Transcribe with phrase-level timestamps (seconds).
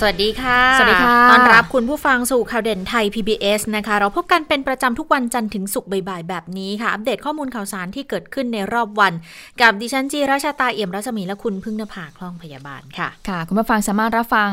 [0.00, 9.12] สวัสดีค่ะ สวัสดีค่ะ ต้อนรับคุณผู้ฟังสู่ข่าวเด่นไทย PBS นะคะ เราพบกันเป็นประจำทุกวันจันทร์ถึงศุกร์บ่ายๆ แบบนี้ค่ะ อัปเดตข้อมูลข่าวสารที่เกิดขึ้นในรอบวัน
[9.60, 14.50] กับดิฉันจีราชาตาเอี่ยมรัศมีและคุณพึ่งนภาคล่องพยาบาลค่ะ ค่ะ คุณผู้ฟังสามารถรับฟัง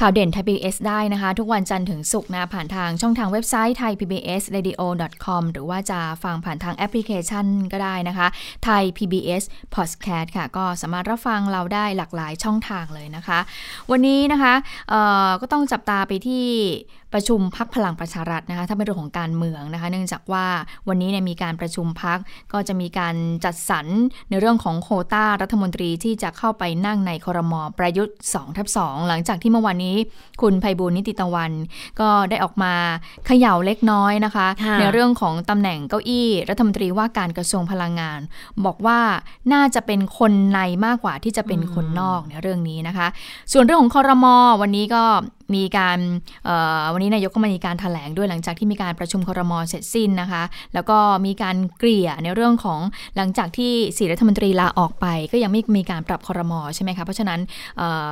[0.00, 4.82] ข่าวเด่นไทย PBS ได้นะคะ ทุกวันจันทร์ถึงศุกร์นะ ผ่านทางช่องทางเว็บไซต์ไทย PBS radio
[5.24, 8.26] com หรือว่าจะฟังผ่านทางแอปพลิเคชันก็ได้นะคะ
[8.64, 9.42] ไทย PBS
[9.74, 13.38] podcast ค่ะ ก็สามารถรับฟังเราได้หลากหลายช่องทางเลยนะคะ
[13.90, 14.77] วันนี้นะคะเอ่อ
[15.40, 16.46] ก็ต้องจับตาไปที่
[17.12, 20.46] ประชุมพักพลังประชารัฐนะคะถ้าเป็นเรื่องของการเมืองนะคะ เนื่องจากว่า
[20.88, 22.18] วันนี้เนี่ยมีการประชุมพัก
[22.52, 23.86] ก็จะมีการจัดสรร
[24.30, 29.96] ในเรื่องของโควต้ารัฐมนตรีที่จะเข้าไปนั่งในครมประยุทธ์2ทับ2หลังจากที่เมื่อวานนี้
[30.42, 31.52] คุณไพบูลย์นิติตะวัน
[32.00, 32.74] ก็ได้ออกมา
[33.26, 38.20] เขย่าเล็กน้อยนะคะค่ะในเรื่องของตำแหน่งเก้าอี้รัฐมนตรีว่าการกระทรวงพลังงาน
[38.64, 38.98] บอกว่า
[39.52, 43.06] น่าจะเป็นคนในมากกว่าที่จะเป็นคนนอกในเรื่องนี้นะคะ
[43.52, 45.04] ส่วนเรื่องของคอรมอวันนี้ก็
[45.54, 45.98] มีการ
[46.92, 50.42] วันนี้นายกก็มีการถแถลงด้วยหลังจากที่มีการประชุมคอรมอเสร็จสิ้นนะคะ
[50.74, 52.80] แล้วก็มีการเกลี่ยในเรื่องของ
[53.16, 57.40] หลังจากที่สี่รัฐมนตรีลาออกไป ก็ยังไม่มีการปรับคอรมอใช่ไหมคะเพราะฉะนั้น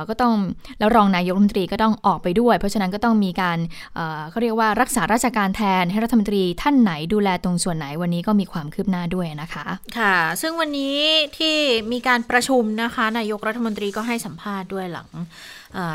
[0.09, 0.33] ก็ต้อง
[0.79, 3.57] แล้วรองนายกรัฐมนตรีก็ต้องออกไปด้วย เพราะฉะนั้นก็ต้องมีการ
[3.95, 9.65] เเขาเรียกว่ารักษาราชการแทนให้รัฐมนตรีท่านไหนดูแลตรงส่วนไหนวันนี้ก็มีความคืบหน้าด้วยนะคะ
[9.97, 10.97] ค่ะ ซึ่งวันนี้
[11.37, 11.55] ที่
[11.91, 15.09] มีการประชุมนะคะ นายกรัฐมนตรีก็ให้สัมภาษณ์ด้วยหลัง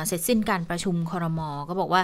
[0.06, 2.02] เสร็จสิ้นการประชุมคอรมอก็บอกว่า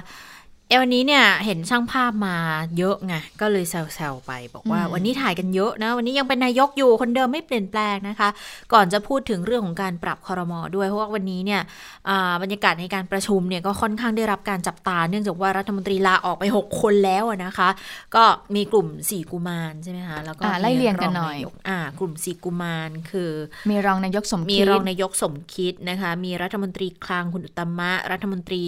[0.69, 2.37] เออวันนี้เนี่ยเห็นช่างภาพมา
[2.79, 8.29] เยอะไงก็เลยแซวๆไป บอกว่าอืมวันนี้ถ่ายกันเยอะนะ วันนี้ยังเป็นนายกอยู่คนเดิมไม่เปลี่ยนแปลงนะคะ
[8.73, 11.61] ก่อนจะพูดถึงเรื่องของการปรับคอรมอด้วยเพราะว่าวันนี้เนี่ย
[12.09, 17.69] อ่าบรรยากาศในการประชุมเนี่ยก็ค่อนข้างได้รับการจับตา เนื่องจากว่ารัฐมนตรีลาออกไป 6 คนแล้วอะนะคะ
[18.15, 23.31] ก็มีกลุ่มสี่กุมารใช่ไหมคะแล้วก็อ่าไล่เรียงกันหน่อยรางาอ่ากลุ่มสี่กุมารคือ
[23.71, 28.65] มีรองนายกสมมีคิดรองนายกสมคิดนะคะ มีรัฐมนตรีคลังคุณอุตตมะรัฐมนตรี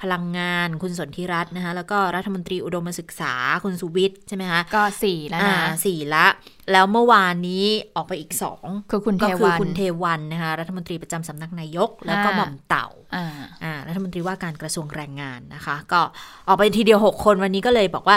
[0.00, 3.32] พลังงาน คุณสนธิรัตน์นะคะแล้วก็รัฐมนตรีอุดมศึกษา
[3.64, 6.26] คุณสุวิทย์ใช่ไหมคะก็สี่แล้วอ่านะสี่ละ
[6.72, 7.64] แล้วเมื่อวานนี้
[7.96, 13.26] ออกไปอีกสองคือคุณเทก็คืวัอนคุณเทวันนะคะรัฐมนตรีประจำสำนักนายก แล้วก็อ่าหม่อมเต่าอ่า
[13.64, 16.00] อ่ารัฐมนตรีว่าการกระทรวงแรงงานนะคะ ก็
[16.48, 18.16] ออกไปทีเดียว6คนวันนี้ก็เลยบอกว่า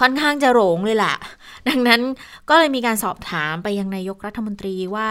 [0.00, 1.16] ค่อนข้างจะโหรงเลยแหละ
[1.68, 2.00] ดังนั้น
[2.48, 5.08] ก็เลยมีการสอบถามไปยังนายกรัฐมนตรีว่า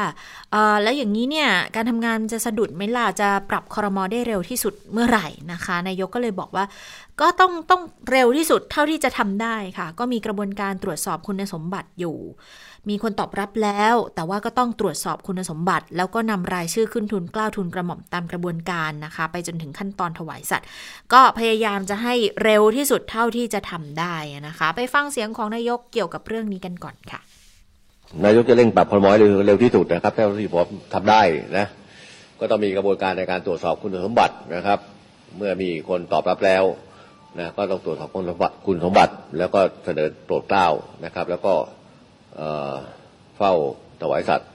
[0.52, 6.66] เออแล้วอย่างนี้เนี่ยการทำงานจะสะดุดไหมล่ะจะปรับคอรมอได้เร็วที่สุดเมื่อไหร่นะคะ นายกก็เลยบอกว่า
[7.22, 12.18] ก็ต้องต้องเร็วที่สุดเท่าที่จะทำได้ค่ะ ก็มีกระบวนการตรวจสอบคุณสมบัติอยู่
[12.90, 20.68] มีคนตอบรับแล้ว แต่ว่าก็ต้องตรวจสอบคุณสมบัติ แล้วก็นำรายชื่อขึ้นทุนกล้าวทุนกระหม่อมตามกระบวนการนะคะ ไปจนถึงขั้นตอนถวายสัตว์
[21.14, 24.16] ก็พยายามจะให้เร็วที่สุดเท่าที่จะทำได้
[24.48, 27.20] นะคะ ไปฟังเสียงของนายกเกี่ยวกับเรื่องนี้กันก่อนค่ะ
[28.26, 31.22] นายกจะเร่งปรับพลมอยเร็วเร็วที่สุดนะครับเท่าที่ผมทำได้
[31.58, 31.66] นะ
[32.40, 34.80] ก็ต้องมีกระบวนการในการตรวจสอบคุณสมบัตินะครับ
[35.38, 36.64] เมื่อมีคนตอบรับแล้ว
[37.40, 40.68] นะก็ต้องตรวจสอบคุณสมบัติคุณสมบัติ แล้วก็เสนอโปรดเกล้า
[41.06, 41.54] นะครับ แล้วก็
[43.38, 43.54] เฝ้า
[44.02, 44.50] ถวายสัตว์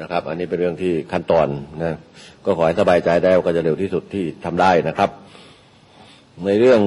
[0.00, 1.48] นะครับ อันนี้เป็นเรื่องที่ขั้นตอน
[1.82, 1.96] นะ
[2.44, 5.10] ก็ขอให้สบายใจได้ว่าก็จะเร็วที่สุดที่ทำได้นะครับ
[6.46, 6.80] ในเรื่อง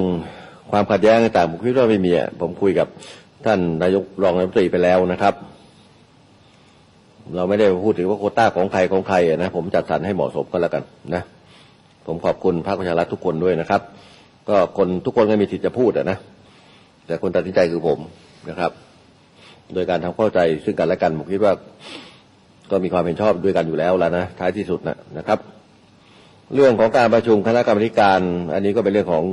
[0.72, 2.12] ความขัดแย้งต่างผมคิดว่าไม่มี
[2.42, 2.88] ผมคุยกับ
[3.46, 5.34] ท่านนายกรองนายกรัฐมนตรีไปแล้วนะครับ
[7.36, 10.84] เราไม่ได้พูดถึงว่าโคต้าของใครของใครนะผมจัดสรรให้เหมาะสมก็แล้วกัน
[11.14, 11.24] นะ
[12.08, 13.82] ผมขอบคุณพรรคประชารัฐทุกคนด้วยนะครับ
[14.50, 16.18] ก็คนทุกคนก็มีสิทธิ์จะพูดนะ
[17.08, 18.00] แต่คนตัดสินใจคือผม
[18.50, 18.72] นะครับ
[19.74, 21.54] โดยการทำเข้าใจซึ่งกันและกันผมคิดว่า
[22.72, 25.40] ก็มีความเห็นชอบด้วยกันอยู่แล้วแล้วนะท้ายที่สุดนะนะครับ
[26.56, 28.20] เรื่องของการประชุมคณะกรรมการ
[28.54, 29.24] อันนี้ก็เป็นเรื่องของ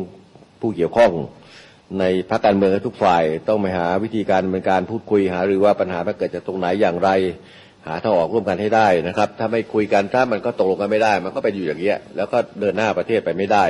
[0.60, 1.12] ผู้เกี่ยวข้อง
[2.00, 7.10] ในพรรคการเมืองทุกฝ่ายต้องไปหาวิธีการเป็นการพูดคุยหาหรือว่าปัญหามันเกิดจากตรงไหนอย่างไร
[7.86, 13.64] หาทางออกร่วมกันให้ได้นะครับ ถ้าไม่คุยกันถ้ามันก็ตกลงกันไม่ได้ มันก็ไปอยู่อย่างเงี้ยแล้วก็เดินหน้าประเทศไปไม่ได้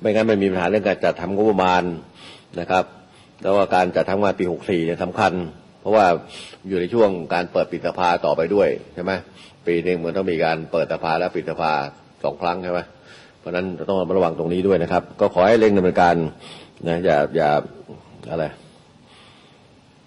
[0.00, 1.82] ไม่งั้นมันมีปัญหาเรื่องการจัดทำงบประมาณ
[2.60, 2.84] นะครับ
[3.42, 5.32] แล้วว่าการจัดทำงานปี 64เนี่ยสำคัญ
[5.80, 6.06] เพราะว่า
[6.68, 9.12] อยู่ในช่วงการเปิดปิดสภาต่อไปด้วยใช่ไหม
[9.66, 11.72] ปีหนึ่งมันต้องมีการเปิดสภาและปิดสภา
[12.24, 12.80] สองครั้งใช่ไหม
[13.38, 16.14] เพราะฉะนั้นต้องระวังตรงนี้ด้วยนะครับ ก็ขอให้เร่งดำเนินการ
[16.88, 17.50] นะอย่าอย่า
[18.30, 18.44] อะไร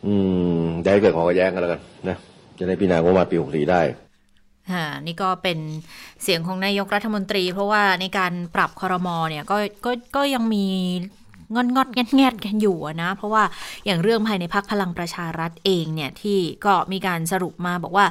[0.05, 0.13] อื
[0.61, 2.17] มอย่าให้เกิดความขัดแย้งกันแล้วกันนะ
[2.57, 3.81] จะได้พิจารณางบประมาณปี64ได้
[4.71, 5.57] ค่ะนี่ก็เป็น
[6.23, 10.65] เสียงของนายกรัฐมนตรี เพราะว่าในการปรับคอรมอเนี่ยก็ก็ก็ยังมี
[11.53, 13.43] งอนงอดแงดแงดกันอยู่นะ เพราะว่า
[13.85, 18.07] อย่างเรื่องภายในพักพลังประชารัฐเองเนี่ยที่ก็มีการสรุปมาบอกว่า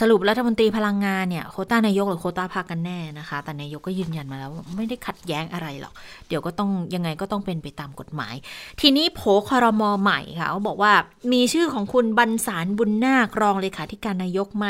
[0.00, 5.92] สรุปรัฐมนตรีพลังงานเนี่ยโคต้านายกหรือโคต้าพักกันแน่นะคะ แต่นายกก็ยืนยันมาแล้วไม่ได้ขัดแย้งอะไรหรอก
[6.28, 8.34] เดี๋ยวก็ต้องยังไงก็ต้องเป็นไปตามกฎหมาย
[8.80, 10.92] ทีนี้โผคอรมอใหม่ค่ะเขาบอกว่า
[11.32, 14.66] มีชื่อของคุณบรรสารบุญนาครองเลขาธิการนายกไหม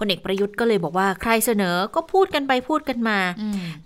[0.00, 3.18] พลเอกประยุทธ์ก็เลยบอกว่าใครเสนอก็พูดกันไปพูดกันมา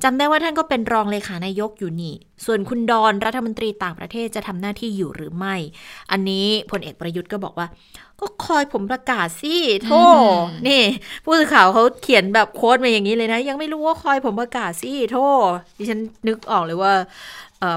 [0.03, 2.15] จำได้ว่าท่านก็เป็นรองเลขานายกอยู่นี่
[2.45, 5.55] ส่วนคุณดอนรัฐมนตรีต่างประเทศจะทำหน้าที่อยู่หรือไม่
[6.11, 7.67] อันนี้พลเอกประยุทธ์ก็บอกว่า
[8.21, 9.91] ก็คอยผมประกาศสิโท
[10.69, 10.83] นี่
[11.25, 15.17] ผู้สื่อข่าวเขาเขียนแบบโค้ดมาอย่างนี้เลยนะ ยังไม่รู้ว่าคอยผมประกาศสิโท
[15.79, 16.93] ดิฉันนึกออกเลยว่า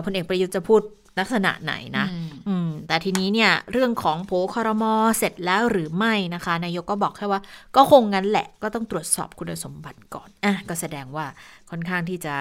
[0.05, 0.81] พลเอกประยุทธ์จะพูด
[1.19, 2.05] ลักษณะไหนนะ
[2.49, 7.41] อืม แต่ทีนี้เนี่ยเรื่องของโผคอรมอเสร็จแล้วหรือไม่นะคะ นายกก็บอกแค่ว่า
[7.75, 11.25] ก็คงงั้นแหละก็ต้องตรวจสอบคุณสมบัติก่อนอะก็แสดงว่า
[11.69, 12.35] ค่อนข้างที่จะ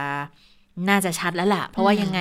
[0.88, 2.20] น่าจะชัดแล้วล่ะ เพราะว่ายังไง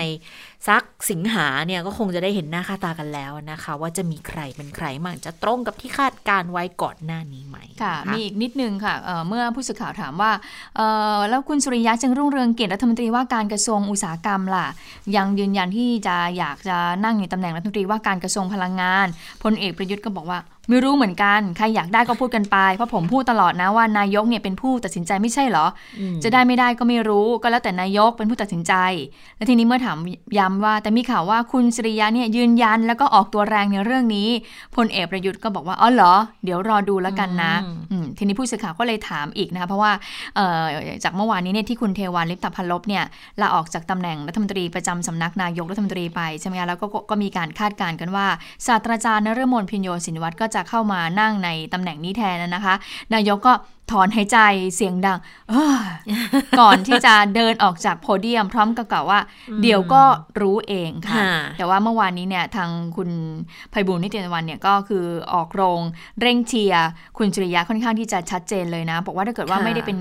[0.68, 10.32] สักสิงหาเนี่ยก็คงจะได้เห็นหน้าค่าตากันแล้วนะคะ ว่าจะมีใครเป็นใครมั่งจะตรงกับที่คาดการไว้ก่อนหน้านี้ไหมค่ะ มีอีกนิดนึงค่ะเเมื่อผู้สื่อข่าวถามว่า
[11.30, 14.68] แล้วคุณสุริยะจึงรุ่งเรืองเกียรติรัฐมนตรีว่าการกระทรวงอุตสาหกรรมล่ะ
[15.16, 19.08] ยังยืนยันที่จะอยากจะนั่งในตำแหน่งรัฐมนตรีว่าการกระทรวงพลังงาน
[19.44, 20.40] พลเอกประยุทธ์ก็บอกว่า
[20.70, 25.66] ไม่รู้เหมือนกัน ใครอยากได้ก็พูดกันไป เพราะผมพูดตลอดนะว่านายกเนี่ยเป็นผู้ตัดสินใจไม่ใช่เหรอ
[26.24, 28.74] จะได้ไม่ได้ก็ไม่รู้ ก็แล้วแต่นายกเป็นผู้ตัดสินใจ
[29.38, 29.98] และทีนี้เมื่อถาม
[30.38, 34.30] ย้ำว่า แต่มีข่าวว่าคุณสริยะเนี่ยยืนยันแล้วก็ออกตัวแรงในเรื่องนี้
[34.76, 36.14] พลเอกประยุทธ์ก็บอกว่าอ๋อเหรอ
[36.44, 37.54] เดี๋ยวรอดูแล้วกันนะ
[38.18, 39.92] ทีนี้ผู้สื่อข่าวก็เลยถามอีกนะคะเพราะว่า
[41.04, 43.04] จากเมื่อวานนี้เนี่ยที่คุณเทวานลิปตพันลบเนี่ย
[43.42, 48.28] ลาออกจากตำแหน่งรัฐมนตรีประจำสำนักนายกรัฐมนตรีไปใช่ไหมคะแล้วก็ก็มีการคาดการณ์กันว่า
[48.68, 52.76] ศาสตราจารย์นฤมลพิญโยศินวัตรก็จะเข้ามานั่งในตำแหน่งนี้แทนนะคะ
[53.14, 53.54] นายกก็
[53.92, 54.38] ถอนหายใจ
[54.76, 55.20] เสียงดัง
[56.60, 59.20] ก่อนที่จะเดินออกจากโพเดียมพร้อมกับกล่าวว่า
[59.62, 60.04] เดี๋ยวก็
[60.42, 61.22] รู้เองค่ะ
[61.58, 63.10] แต่ว่าเมื่อวานนี้เนี่ยทางคุณ
[63.72, 65.80] ไพบุญนิติวันเนี่ยก็คือออกโรง
[66.22, 66.88] เร่งเชียร์
[67.18, 69.98] คุณจุริยะค่อนข้างที่จะชัดเจนเลยนะ บอกว่าถ้าเกิดว่าไม่ได้เป็น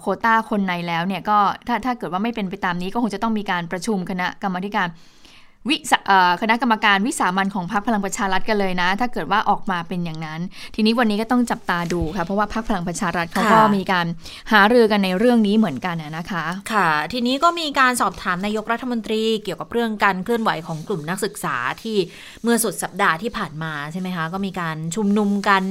[0.00, 1.38] โคต้าคนในแล้วเนี่ยก็
[1.68, 4.88] ถ้าถ้าเกิดว่าไม่เป็นไปตามนี้ก็คงจะต้องมีการประชุมคณะกรรมการ
[5.68, 5.76] วิ
[6.40, 10.40] คณะกรรมการวิสามันของพรรคพลังประชารัฐกันเลยนะ ถ้าเกิดว่าออกมาเป็นอย่างนั้น
[10.74, 14.06] ทีนี้วันนี้ก็ต้องจับตาดูค่ะเพราะว่าพรรคพลังประชารัฐเขาก็มีการ
[14.52, 21.96] หารือกันในเรื่องนี้เหมือนกันนะคะ ค่ะ ทีนี้ก็มีการสอบถามนายกรัฐมนตรีเกี่ยวกับเรื่องการเคลื่อนไหวของกลุ่มนักศึกษาที่
[22.42, 25.62] เมื่อสุดสัปดาห์ที่ผ่านมาใช่ไหมคะก็มีการชุมนุมกัน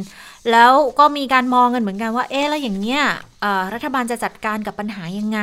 [0.51, 3.01] แล้วก็มีการมองกันเหมือนกันว่าเอ๊ะแล้วอย่างเนี้ย
[3.73, 5.39] รัฐบาลจะจัดการกับปัญหายังไง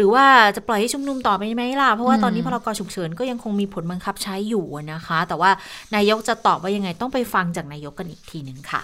[0.00, 0.26] หรือว่า
[0.56, 5.50] จะปล่อยให้ชุมนุมต่อไปไหมล่ะ เพราะว่าตอนนี้พรกฉุกเฉินก็ยังคงมีผลบังคับใช้อยู่นะคะ แต่ว่า
[5.94, 8.82] นายกจะตอบว่ายังไงต้องไปฟังจากนายกกันอีกทีหนึ่งค่ะ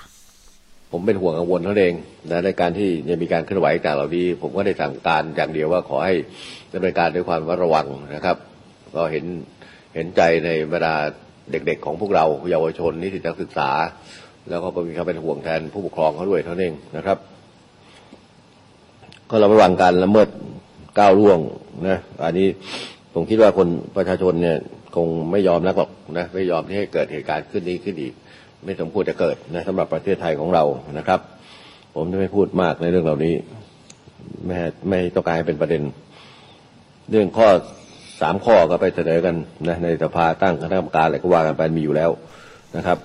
[0.93, 1.95] ผมเป็นห่วงกังวลเท่าเอง
[2.31, 6.15] นะในการที่จะมีการเคลื่อนไหวต่างเหล่านี้ ผมก็ได้สั่งการอย่างเดียวว่าขอให้
[6.73, 8.37] ดำเนินการด้วยความระวังนะครับ
[8.95, 9.25] ก็เห็น
[9.95, 10.95] เห็นใจในบรรดา
[11.51, 13.71] เด็กๆ ของพวกเราเยาวชนนิสิตนักศึกษา
[14.49, 17.19] แล้วก็มีความเป็นห่วงแทนผู้ปกครองเขาด้วยเท่านั้นเองนะครับ
[19.31, 20.29] ก็ระวังการละเมิด
[20.99, 21.39] ก้าวล่วง
[21.89, 22.47] นะอันนี้
[23.15, 24.57] ผมคิดว่าคนประชาชนเนี่ย
[24.97, 28.13] คงไม่ยอมนักหรอกนะไม่ยอมที่ให้เกิดเหตุการณ์ขึ้นนี้ขึ้นอีก
[28.65, 30.65] ไม่สมควรจะเกิดนะสำหรับประเทศไทยของเรา
[30.99, 31.21] นะครับ
[31.95, 33.35] ผมจะไม่พูดมากในเรื่องเหล่านี้
[34.47, 34.57] ไม่
[34.89, 35.83] ไม่ต้องการให้เป็นประเด็น
[37.11, 37.49] เรื่องข้อ
[38.21, 39.35] สามข้อก็ไปเสนอกัน
[39.69, 42.11] นะในสภาตั้งคณะกรรมการอะไรก็ว่ากันไปมีอยู่แล้ว
[42.77, 42.99] นะครับ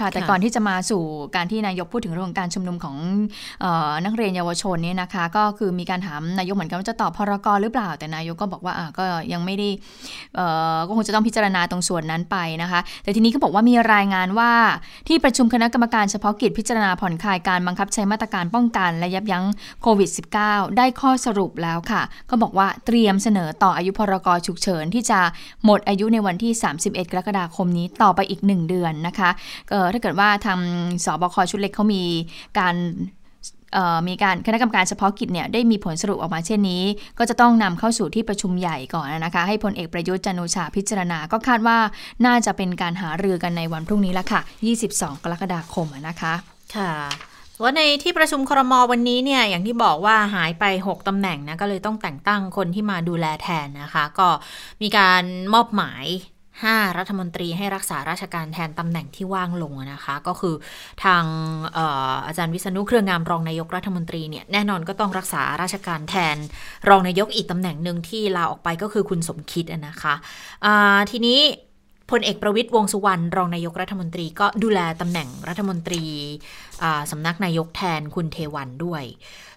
[0.00, 1.02] ค่ะ แต่ก่อนที่จะมาสู่
[1.36, 2.96] การที่นายกพูดถึงเรื่องการชุมนุมของ
[3.64, 9.68] ออนักเรียนเยาวชนเนี่ยนะคะ ก็คือมีการถามนายกเหมือนกันว่าจะตอบพรกรหรือเปล่า แต่นายกก็บอกว่าก็ยังไม่ได้
[10.86, 14.50] ก็คงจะต้องพิจารณาตรงส่วนนั้นไปนะคะ แต่ทีนี้เขาบอกว่ามีรายงานว่า
[15.08, 19.44] ที่ประชุมคณะกรรมการเฉพาะกิจพิจารณาผ่อนคลายการบังคับใช้มาตรการป้องกันและยับยั้ง
[19.82, 20.10] โควิด
[20.42, 25.20] -19 ได้ข้อสรุปแล้วค่ะ ก็บอกว่าเตรียมเสนอต่ออายุพรกฉุกเฉินที่จะ
[25.64, 26.52] หมดอายุในวันที่
[26.82, 29.30] 31 กรกฎาคมนี้ต่อไปอีก 1 เดือนนะคะ
[29.94, 30.60] ถ้าเกิดว่าทาง
[31.04, 32.02] สบคชุดเล็กเขามี
[32.58, 32.76] การ
[34.08, 36.82] มีการคณะกรรมการเฉพาะกิจเนี่ยได้มีผลสรุปออกมาเช่นนี้
[37.18, 41.78] ก็จะต้องนำเข้าสู่ที่ประชุมใหญ่ก่อนนะคะให้พลเอกประยุทธ์จันโอชาพิจารณา ก็คาดว่า
[42.26, 44.40] น่าจะเป็นการหารือกันในวันพรุ่งนี้ละค่ะ
[44.82, 46.34] 22 กรกฎาคมนะคะ
[46.76, 46.92] ค่ะ
[47.62, 54.28] ว่าในที่ประชุมครมวันนี้เนี่ยอย่างที่บอกว่าหายไป 6ตำแหน่งนะก็เลยต้องแต่งตั้งคนที่มาดูแลแทนนะคะ ก็
[54.82, 55.22] มีการ
[55.54, 56.04] มอบหมาย
[56.68, 60.54] 5 รัฐมนตรีให้รักษาราชการแทนตำแหน่งที่ว่างลงนะคะ ก็คือ
[61.04, 61.24] ทาง
[62.26, 66.36] อาจารย์วิษณุเครืองามรองนายกรัฐมนตรีเนี่ยแน่นอนก็ต้องรักษาราชการแทน
[66.88, 70.14] รองนายกอีกตำแหน่งหนึ่งที่ลาออกไปก็คือคุณสมคิดนะคะ
[71.10, 71.40] ทีนี้
[72.10, 76.02] พลเอกประวิตยวงสุวรรณรองนายกรัฐมนตรีก็ดูแลตำแหน่งรัฐมนตรี
[77.10, 79.04] สำนักนายกแทนคุณเทวันด้วย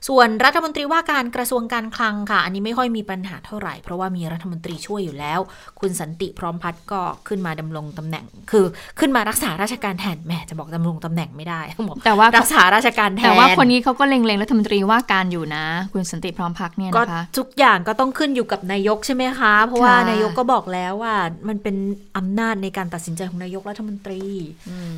[0.10, 5.40] ส่วนรัฐมนตรีว่าการกระทรวงการคลังค่ะ อันนี้ไม่ค่อยมีปัญหาเท่าไหร่ เพราะว่ามีรัฐมนตรีช่วยอยู่แล้ว
[5.80, 8.66] คุณสันติพร้อมพัฒน์ก็ขึ้นมาดำรงตำแหน่ง คือ
[9.00, 21.16] ขึ้นมารักษาราชการแทนแม่จะบอกดำรงตำแหน่งไม่ได้บอกแต่ว่ารักษาราชการแทนแต่ว่าคนนี้เขาก็เล็งๆรัฐมนตรีว่าการอยู่นะ คุณสันติพร้อมพักเนี่ยก็นะคะทุกอย่างก็ต้องขึ้นอยู่กับนายกใช่ไหมคะ เพราะว่าค่ะนายกก็บอกแล้วว่า
[21.48, 21.76] มันเป็น
[22.18, 24.22] อำนาจในการตัดสินใจของนายกรัฐมนตรี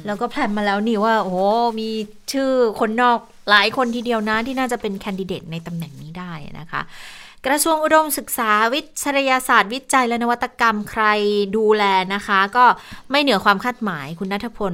[0.06, 1.38] แล้วก็แพลนมาแล้วนี่ว่าโอ้โห
[1.80, 1.90] มี
[2.32, 3.20] ชื่อคนนอก
[3.50, 6.82] หลายคนทีเดียวนะที่น่าจะเป็นแคนดิเดตในตำแหน่งนี้ได้นะคะ
[7.50, 11.04] กระทรวงอุดมศึกษาวิทยาศาสตร์ วิจัยและนวัตกรรมใคร
[11.58, 12.66] ดูแลนะคะ ก็
[13.12, 14.74] ไม่เหนือความคาดหมายคุณนัทพล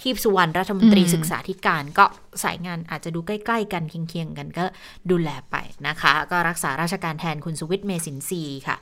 [0.00, 2.04] ทีพสุวรรณรัฐมนตรีอืมศึกษาธิการ ก็
[2.42, 4.64] สายงานอาจจะดูใกล้ ๆ กันเคียงๆกันก็
[5.10, 5.56] ดูแลไป
[5.88, 8.76] นะคะ ก็รักษาราชการแทนคุณสุวิทย์เมสินทรีย์ค่ะ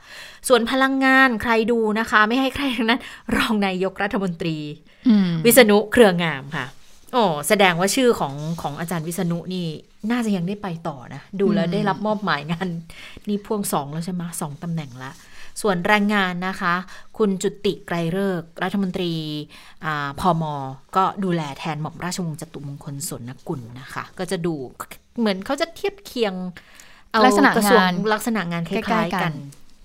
[0.47, 3.01] ส่วนพลังงานใครดูนะคะ ไม่ให้ใครทั้งนั้น
[3.35, 4.57] รองนายกรัฐมนตรี
[5.07, 6.65] อืมวิษณุเครืองามค่ะ
[7.13, 9.67] โอ้แสดงว่าชื่อของของอาจารย์วิษณุนี่
[10.11, 12.67] น่าจะยังได้ไปต่อนะ ดูแล้วอืมได้รับมอบหมายงาน
[13.27, 15.11] นี่พ่วงสองแล้วใช่ไหมสองตำแหน่งละ
[15.61, 16.73] ส่วนแรงงานนะคะ
[17.17, 19.13] คุณจุติไกรเลิกษ์รัฐมนตรี
[19.85, 20.43] อ่าพอม
[20.95, 24.53] ก็ดูแลแทนหม่อมราชวงศ์จตุมงคลสนกุลนะคะ ก็จะดู
[25.19, 26.33] เหมือนเขาจะเทียบเคียง
[27.11, 29.33] เอาลักษณะกระทรวงงานลักษณะงานคใกล้ล้ายๆๆกักัน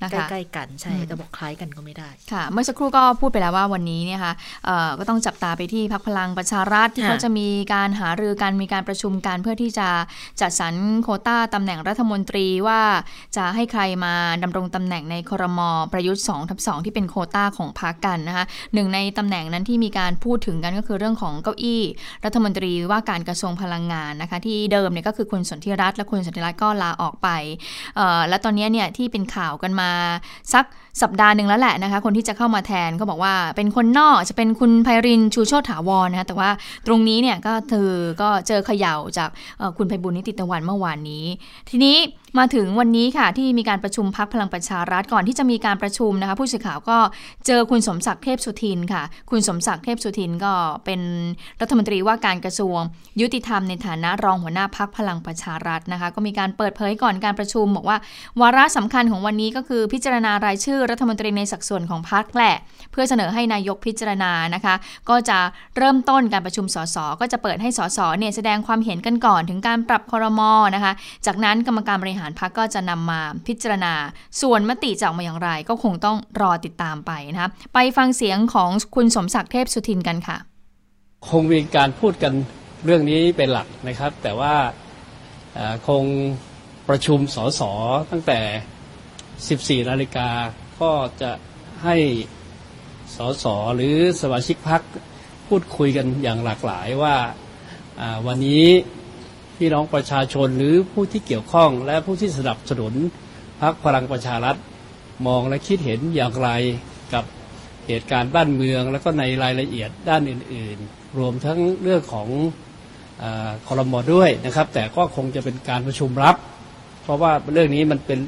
[0.00, 4.32] นนะคะใกล้ๆกันใช่อืมแต่บอกคล้ายกันก็ไม่ได้ค่ะ เมื่อสักครู่ก็พูดไปแล้วว่าวันนี้เนี่ยค่ะ
[4.64, 9.88] เอ่อก็ต้องจับตาไปที่พักพลังประชารัฐที่ค่ะเขาจะมีการหารือกันมีการประชุมกันเพื่อที่จะ
[10.40, 12.80] จัดสรรโควต้าตำแหน่งรัฐมนตรีว่า
[13.36, 15.60] จะให้ใครมาดำรงตำแหน่งในครม
[15.92, 21.82] ประยุทธ์2ทับ2ที่เป็นโควต้าของพรรคกันนะคะหนึ่งในตำแหน่งนั้นที่มีการพูดถึงกันก็คือเรื่องของเก้าอี้
[22.24, 27.28] รัฐมนตรีว่าการกระทรวงพลังงานนะคะที่เดิมเนี่ยก็คือคุณสนธิรัตน์และคุณสนธิรัตน์ก็ลาออกไป
[27.96, 29.85] เอ่อและตอนนี้เนี่ยที่เป็นข่าวกันมา
[30.52, 30.64] สัก
[31.02, 36.50] สัปดาห์หนึ่งแล้วแหละนะคะ คนที่จะเข้ามาแทนก็บอกว่าเป็นคนนอกจะเป็นคุณไพรินชูโชติถาวรนะคะแต่ว่า
[36.86, 37.90] ตรงนี้เนี่ยก็เธอ
[38.22, 39.28] ก็เจอเขย่าจาก
[39.76, 41.24] คุณไพบุญนิติตะวันเมื่อวานนี้
[41.70, 41.96] ทีนี้
[42.38, 46.98] มาถึงวันนี้ค่ะที่มีการประชุมพักพลังประชารัฐก่อนที่จะมีการประชุมนะคะ ผู้สื่อข่าวก็
[47.46, 50.52] เจอคุณสมศักดิ์เทพสุทินค่ะ คุณสมศักดิ์เทพสุทินก็
[50.84, 51.00] เป็น
[51.60, 52.80] รัฐมนตรีว่าการกระทรวง
[53.20, 57.96] ยุติธรรมในฐานะรองหัวหน้าพักพลังประชารัฐนะคะ ก็มีการเปิดเผยก่อนการประชุม บอกว่า
[58.40, 62.54] วาระสำคัญของวันนี้ก็คือพิจารณารายชื่อรัฐมนตรีในสัดส่วนของพักแหละ
[62.92, 64.74] เพื่อเสนอให้นายกพิจารณานะคะ
[65.08, 65.38] ก็จะ
[65.76, 70.92] เริ่มต้นการประชุมสสก็จะเปิดให้สสเนี่ยแสดงความเห็นกันก่อน ถึงการปรับคอรมอนะคะ
[71.26, 73.94] จากนั้นกรรมการบริหารพักก็จะนำมาพิจารณา
[74.40, 80.36] ส่วนมติจะออกมาอย่างไร ก็คงต้องรอติดตามไปนะคะไปฟังเสียงของคุณสมศักดิ์เทพสุทินกันค่ะ
[81.28, 82.32] คงมีการพูดกัน
[82.84, 84.54] เรื่องนี้เป็นหลักนะครับ แต่ว่า
[85.88, 86.04] คง
[86.88, 87.60] ประชุมสส
[88.10, 90.28] ตั้งแต่ 14 นาฬิกา
[90.80, 90.92] ก็
[91.22, 91.32] จะ
[91.84, 91.96] ให้
[93.16, 93.44] สส
[93.76, 94.82] หรือสมาชิกพัก
[95.48, 97.16] พูดคุยกันอย่างหลากหลายว่า
[98.26, 98.66] วันนี้
[99.56, 102.94] พี่น้องประชาชนหรือผู้ที่เกี่ยวข้อง และผู้ที่สนับสนุน
[103.62, 104.56] พักพลังประชารัฐ
[105.26, 106.50] มองและคิดเห็นอย่างไร
[107.14, 107.24] กับ
[107.86, 112.28] เหตุการณ์บ้านเมือง แล้วก็ในรายละเอียดด้านอื่น ๆ รวมทั้งเรื่องของ
[113.22, 113.24] อ
[113.66, 116.36] คอรมอด้วยนะครับ แต่ก็คงจะเป็นการประชุมรับ
[117.02, 118.18] เพราะว่าเรื่องนี้มันเป็น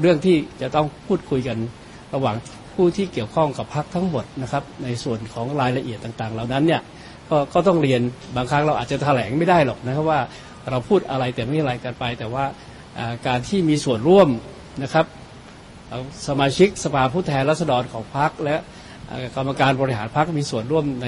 [0.00, 1.58] เรื่องที่จะต้องพูดคุยกัน
[2.14, 2.36] ระหว่าง
[2.74, 6.80] ผู้ที่เกี่ยวข้องกับพักทั้งหมดนะครับในส่วนของรายละเอียดต่างๆ เหล่านั้นเนี่ย
[7.28, 8.00] กก็ต้องเรียน
[8.36, 10.20] บางครั้งเราอาจจะแถลงไม่ได้หรอกนะครับว่า
[10.70, 12.44] เราพูดอะไรแต่ไม่อะไรกันไป แต่ว่า
[13.26, 14.28] การที่มีส่วนร่วม
[14.82, 15.06] นะครับ
[16.28, 18.56] สมาชิกสภาผู้แทนราษฎรของพรรคและ
[19.36, 21.06] กรรมการบริหารพรรคมีส่วนร่วมใน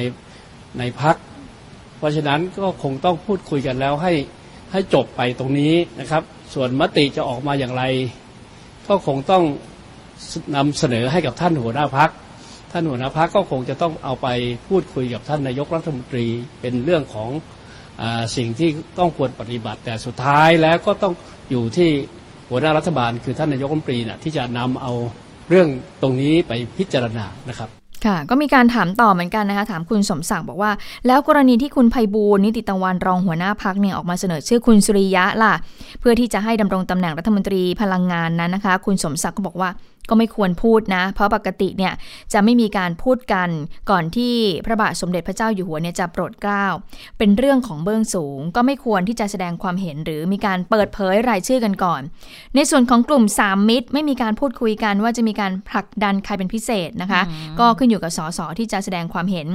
[0.79, 1.17] ในพรรค
[1.99, 4.13] เพราะฉะนั้นก็คงต้องพูดคุยกันแล้วให้
[4.73, 6.23] ให้จบไปตรงนี้นะครับ
[6.55, 7.83] ส่วนมติจะออกมาอย่างไร
[8.89, 9.45] ก็คงต้อง
[10.57, 12.11] นำเสนอให้กับท่านหัวหน้าพัก
[12.73, 14.29] ท่านหัวหน้าพักก็คงจะต้องเอาไป
[14.69, 16.27] พูดคุยกับท่านนายกรัฐมนตรี
[16.61, 17.31] เป็นเรื่องของ
[18.01, 18.05] อ
[18.37, 21.15] สิ่งที่ต้องควรปฏิบัติ แต่สุดท้ายแล้วก็ต้อง
[21.51, 21.91] อยู่ที่
[22.51, 24.93] หัวหน้ารัฐบาล คือท่านนายกรัฐมนตรีน่ะที่จะนำเอา
[25.49, 25.69] เรื่อง
[26.03, 27.71] ตรงนี้ไปพิจารณานะครับ
[28.07, 30.73] ค่ะก็มีการถามต่อเหมือนกันนะคะถามคุณสมศักดิ์บอกว่า
[31.07, 35.55] แล้วกรณีที่คุณไพบูลนิติตะวันรองหัวหน้าพักเนี่ยออกมาเสนอชื่อคุณสุริยะล่ะ
[36.01, 39.71] เพื่อที่จะให้ดำรงตำแหน่งรัฐมนตรีพลังงานนั้นนะคะ คุณสมศักดิ์ก็บอกว่า
[40.11, 41.93] ก็ไม่ควรพูดนะ เพราะปกติเนี่ย
[42.33, 43.49] จะไม่มีการพูดกัน
[43.91, 46.67] ก่อนที่พระบาทสมเด็จพระเจ้าอยู่หัวเนี่ยจะโปรดเกล้า
[47.19, 52.03] เป็นเรื่องของเบื้องสูง ก็ไม่ควรที่จะแสดงความเห็นหรือมีการเปิดเผยรายชื่อกันก่อน
[52.55, 57.23] ในส่วนของกลุ่มสามมิตร ไม่มีการพูดคุยกันว่าจะมีการผลักดันใครเป็นพิเศษนะคะ
[57.61, 59.49] ก็ขึ้นอยู่กับสสที่จะแสดงความเห็น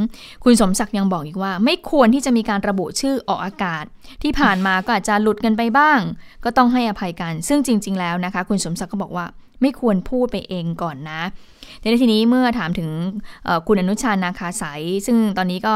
[0.44, 3.84] คุณสมศักดิ์ยังบอกอีกว่า ไม่ควรที่จะมีการระบุชื่อออกอากาศ
[4.24, 6.00] ที่ผ่านมาก็อาจจะหลุดกันไปบ้าง
[6.44, 9.26] ก็ต้องให้อภัยกัน ซึ่งจริง ๆ แล้วนะคะ คุณสมศักดิ์ก็บอกว่า
[9.66, 11.22] ไม่ควรพูดไปเองก่อนนะ
[11.82, 12.90] ในทีนี้เมื่อถามถึง
[13.68, 15.76] คุณอนุชานาคาสายซึ่งตอนนี้ก็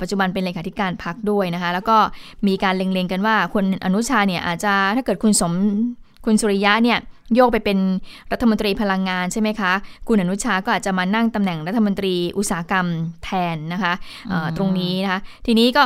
[0.00, 1.96] ปัจจุบันเป็นเลขาธิการพักด้วยนะคะ แล้วก็
[2.46, 5.52] มีการเล็งๆกันว่าคุณอนุชาเนี่ยอาจจะถ้าเกิดคุณสม
[6.24, 6.98] คุณสุริยะเนี่ย
[7.34, 7.78] โยกไปเป็น
[8.32, 9.72] รัฐมนตรีพลังงานใช่ไหมคะ
[10.08, 12.86] คุณอนุชาก็อาจจะมานั่งตำแหน่งรัฐมนตรีอุตสาหกรรม
[13.24, 13.92] แทนนะคะ
[14.56, 15.84] ตรงนี้นะคะ ทีนี้ก็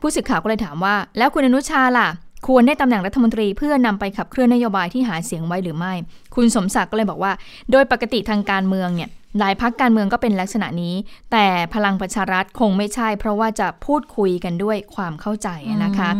[0.00, 2.08] ผู้สื่อข่าวก็เลยถามว่า แล้วคุณอนุชาล่ะ
[2.46, 5.92] ควรได้ตำแหน่งรัฐมนตรีเพื่อนำไปขับเคลื่อนนโยบายที่หาเสียงไว้หรือไม่
[6.34, 7.32] คุณสมศักดิ์ก็เลยบอกว่า
[7.70, 10.94] โดยปกติทางการเมืองเนี่ยหลายพักการเมืองก็เป็นลักษณะนี้
[11.32, 15.48] แต่พลังประชารัฐคงไม่ใช่ เพราะว่าจะพูดคุยกันด้วยความเข้าใจ
[15.84, 16.10] นะคะ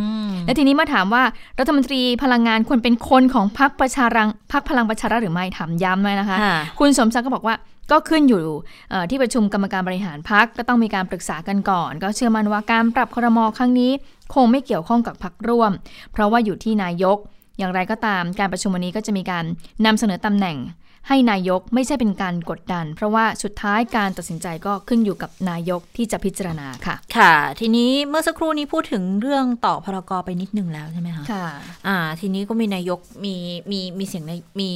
[0.46, 1.22] และทีนี้มาถามว่า
[1.58, 6.36] รัฐมนตรีพลังงานควรเป็นคนของพรรคประชารังพรรคพลังประชารัฐหรือไม่ถามย้ำเลยนะคะ
[6.78, 7.56] คุณสมศักดิ์ก็บอกว่า
[7.92, 8.40] ก็ขึ้นอยู่
[9.10, 13.90] ที่ประชุมกรรมการบริหารพักก็ต้องมีการปรึกษากันก่อน ก็เชื่อมั่นว่าการปรับครมครั้งนี้
[14.34, 15.72] คงไม่เกี่ยวข้องกับพักร่วม
[16.12, 17.18] เพราะว่าอยู่ที่นายก
[17.58, 19.44] อย่างไรก็ตามการประชุมวันนี้ก็จะมีการ
[19.86, 20.56] นำเสนอตำแหน่ง
[21.08, 31.46] ให้นายกไม่ใช่เป็นการกดดัน เพราะว่าสุดท้ายการตัดสินใจก็ขึ้นอยู่กับนายกที่จะพิจารณาค่ะ ค่ะ ทีนี้เมื่อสักครู่นี้พูดถึงเรื่องต่อพรกรไปนิดนึงแล้วใช่ไหมคะค่ะ
[31.88, 33.34] อ่า ทีนี้ก็มีนายกมี
[33.70, 34.70] มีมีเสียงในมี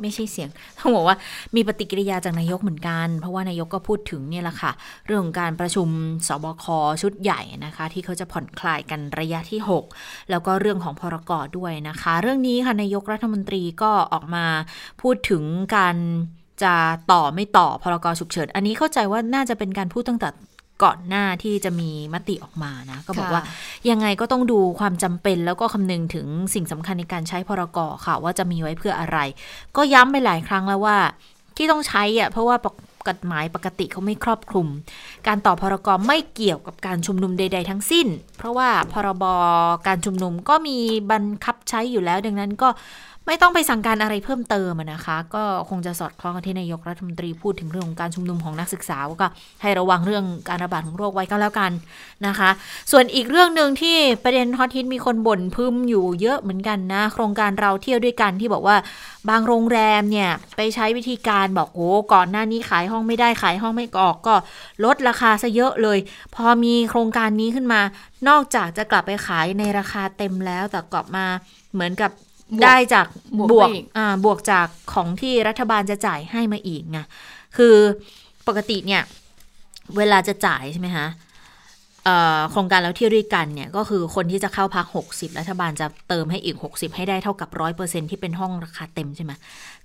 [0.00, 1.16] ไม่ใช่เสียงต้องบอกว่า
[1.54, 4.72] มีปฏิกิริยาจากนายกเหมือนกัน เพราะว่านายกก็พูดถึงเนี่ยแหละค่ะ
[5.06, 5.88] เรื่องการประชุม
[6.28, 6.64] สบค
[7.02, 9.60] ชุดใหญ่นะคะ ที่เขาจะผ่อนคลายกันระยะที่
[9.94, 14.46] 6 แล้วก็เรื่องของพรกรด้วยนะคะ เรื่องนี้ค่ะนายกรัฐมนตรีก็ออกมา
[15.02, 15.75] พูดถึงการ
[16.62, 16.74] จะ
[17.12, 20.28] ต่อไม่ต่อพรกฉุกเฉิน อันนี้เข้าใจว่าน่าจะเป็นการพูดตั้งแต่
[20.84, 23.42] ก่อนหน้าที่จะมีมติออกมานะ ก็บอกว่า
[23.90, 29.18] ยังไงก็ต้องดูความจำเป็นแล้วก็คำนึงถึงสิ่งสำคัญในการใช้พรกค่ะ ว่าจะมีไว้เพื่ออะไร
[29.76, 30.96] ก็ย้ำไปหลายครั้งแล้วว่า
[31.56, 32.56] ที่ต้องใช้อะเพราะว่า
[33.08, 34.68] กฎหมายปกติเขาไม่ครอบคลุม
[35.26, 38.06] การต่อพรกไม่เกี่ยวกับการชุมนุมใด ๆ ทั้งสิ้น
[38.38, 39.24] เพราะว่าพรบ
[39.86, 40.78] การชุมนุมก็มี
[41.10, 42.68] บังคับใช้อยู่แล้ว ดังนั้นก็
[43.26, 49.28] ไม่ต้องไปสั่งการอะไรเพิ่มเติมนะคะ ก็คงจะสอดคล้องกับที่นายกรัฐมนตรีพูดถึงเรื่องของการชุมนุมของนักศึกษาก็
[49.62, 51.72] ให้ระวังเรื่องการระบาดของโรคไว้ก็แล้วกัน
[52.26, 52.50] นะคะ
[52.90, 58.76] ส่วนอีกเรื่องหนึ่งที่ประเด็นฮอตฮิตมีคนบ่นพึมอยู่เยอะเหมือนกันนะ โครงการเราเที่ยวด้วยกันที่บอกว่า
[59.28, 64.34] บางโรงแรมเนี่ยไปใช้วิธีการบอกโอ้ก่อนหน้านี้ขายห้องไม่ได้ขายห้องไม่ออกก็
[64.84, 65.98] ลดราคาซะเยอะเลย
[66.34, 67.80] พอมีโครงการนี้ขึ้นมา
[68.28, 71.26] นอกจากจะกลับไปขายในราคาเต็มแล้วแต่กลับมา
[71.74, 72.10] เหมือนกับ
[72.62, 73.06] ได้จาก
[73.52, 76.98] บวกอ่าบวกจากของที่รัฐบาลจะจ่ายให้มาอีกไง
[77.56, 77.74] คือ
[78.48, 79.02] ปกติเนี่ย
[79.96, 81.06] เวลาจะจ่ายใช่ไหมคะ
[82.50, 87.48] โครงการแล้วเที่ยวด้วยกันเนี่ยก็คือคนที่จะเข้าพัก 60 รัฐบาลจะเติมให้อีก 60 ให้ได้เท่ากับ
[87.80, 89.32] 100%ที่เป็นห้องราคาเต็มใช่ไหม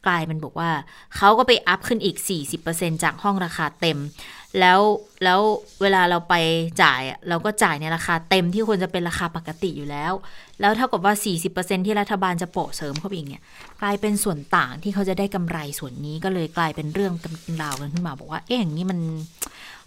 [0.06, 0.70] กลายเป็นบอกว่า
[1.18, 2.18] เขาก็ไปอัพขึ้นอีก
[2.60, 4.00] 40%จากห้องราคาเต็ม
[4.60, 4.80] แล้ว
[5.24, 5.40] แล้ว
[5.82, 6.36] เวลาเราไป
[6.82, 10.14] จ่ายเราก็จ่ายในราคาเต็มที่ควรจะเป็นราคาปกติอยู่แล้ว
[10.60, 11.14] แล้วเท่ากับว่า
[11.50, 13.44] 40%ที่รัฐบาลจะโปะเสริมเข้าไปอีกเนี่ย
[13.82, 19.00] กลายเป็นส่วนต่างที่เขาจะได้กำไรส่วนนี้ก็เลยกลายเป็นเรื่องกันราวกันขึ้นมาบอกว่าเอ๊ะอย่างนี้มัน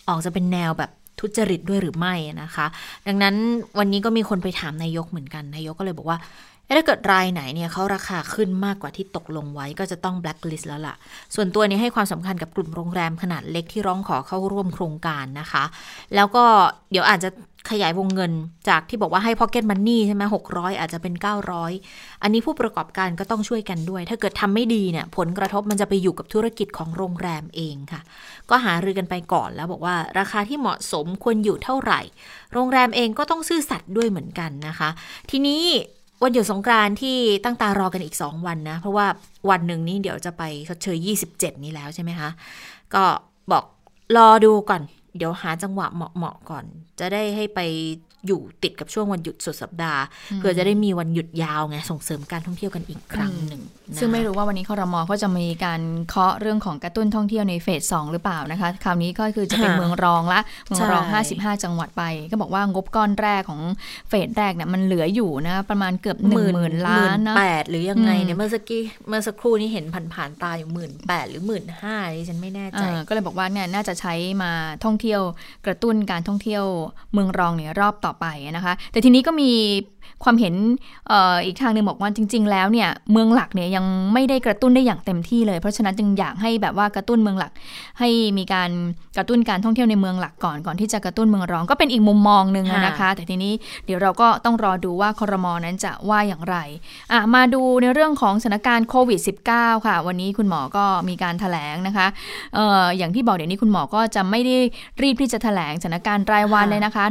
[0.09, 2.66] ออกจะเป็นแนวแบบ ทุจริตด้วยหรือไม่นะคะ
[3.07, 3.35] ดังนั้น
[3.79, 6.18] วันนี้ก็มีคนไปถามนายกเหมือนกันนายกก็เลยบอกว่า
[6.77, 10.94] ถ้าเกิดรายไหนเนี่ยเขาราคาขึ้นมากกว่าที่ตกลงไว้ก็จะต้องแบล็คลิสต์แล้วล่ะ
[11.35, 15.64] ส่วนตัวนี้ให้ความสำคัญกับกลุ่มโรงแรมขนาดเล็กที่ร้องขอเข้าร่วมโครงการนะคะ
[16.14, 16.44] แล้วก็
[16.90, 17.31] เดี๋ยวอาจจะ
[17.70, 18.33] ขยายวงเงิน
[18.68, 21.14] จากที่บอกว่าให้ Pocket Money ใช่ไหมหกร้อยอาจจะเป็น
[21.68, 28.00] 900 อันนี้ผู้ประกอบการก็ต้องช่วยกันด้วย ถ้าเกิดทำไม่ดีเนี่ยผลกระทบมันจะไปอยู่กับธุรกิจของโรงแรมเองค่ะ
[28.50, 32.00] ก็หารือกันไปก่อนแล้วบอกว่าราคาที่เหมาะสมควรอยู่เท่าไหร่
[32.53, 34.88] โรงแรมเองก็ต้องซื่อสัตย์ด้วยเหมือนกันนะคะ
[35.31, 35.62] ทีนี้
[36.22, 39.07] วันหยุดสงกรานที่ตั้งตารอกันอีก 2 วันนะ เพราะว่า
[39.50, 40.96] วันหนึ่งนี้เดี๋ยวจะไปชดเชย
[41.31, 42.31] 27 นี้แล้วใช่ไหมคะ
[42.94, 43.05] ก็
[43.53, 43.64] บอก
[44.16, 44.83] รอดูก่อน
[45.16, 46.64] เดี๋ยวหาจังหวะเหมาะๆก่อน
[46.98, 47.61] จะได้ให้ไป
[48.27, 50.03] อยู่ติดกับช่วงวันหยุดสุดสัปดาห์
[50.37, 53.63] เพื่อจะได้มีวันหยุดยาวไงส่งเสริมการท่องเที่ยวกันอีกครั้งหนึ่ง
[53.99, 63.61] ซึ่งไม่รู้ว่าวันนี้คอรมอเขาจะมีการเคาะเรื่องของกระตุ้นท่องเที่ยวในเฟสสองหรือเปล่านะคะคราวนี้ก็คือจะเป็นเมืองรองละเมืองรอง 55 จังหวัดไป ก็บอกว่างบก้อนแรกของ
[64.09, 74.53] เฟสแรกเนี่ยมันเหลืออยู่นะประมาณเกือบหนึ่งหมื่นล้านนะแปดหรือยังไงเนี่ยเมื่อสักกี้เมื่อสักครู่นี้เห็นผ่านผ่านตาอยู่หมื่นแปดหรือหมื่นห้าที่ฉันไม่แน่ใจก็เลยบอกว่าเนี่ยน่าจะใช้มา
[74.85, 75.21] ท่องเที่ยว
[75.67, 76.65] กระตุ้นการท่องเที่ยว
[77.13, 79.50] เมืองรองเนี่ยรอบต่อไปนะคะ แต่ทีนี้ก็มี
[80.25, 80.55] ความเห็น
[81.11, 87.53] อออีกทางหนึ่งบอกว่าจริง ๆ แล้วเนี่ยเมืองหลักเนี่ยยังไม่ได้กระตุ้นได้อย่างเต็มที่เลย เพราะฉะนั้นจึงอยากให้แบบว่ากระตุ้นเมืองหลัก
[87.99, 88.71] ให้มีการ
[89.17, 93.53] กระตุ้นการท่องเที่ยวในเมืองหลักก่อนก่อนที่จะกระตุ้นเมืองรองก็เป็นอีกมุมมองหนึ่งนะคะ แต่ทีนี้
[93.87, 96.57] เดี๋ยวเราก็ต้องรอดูว่าคอรมอนั้นจะว่าอย่างไร
[97.12, 99.21] อะมาดูในเรื่องของสถานการณ์โควิด
[99.53, 102.07] -19 ค่ะ วันนี้คุณหมอก็มีการถแถลงนะคะ
[102.59, 104.57] อออย่างที่บอกเดี๋ยวนี้คุณหมอก็จะไม่ได้
[105.03, 107.05] รีบที่จะถแถลงสถานการณ์รายวันเลยนะคะ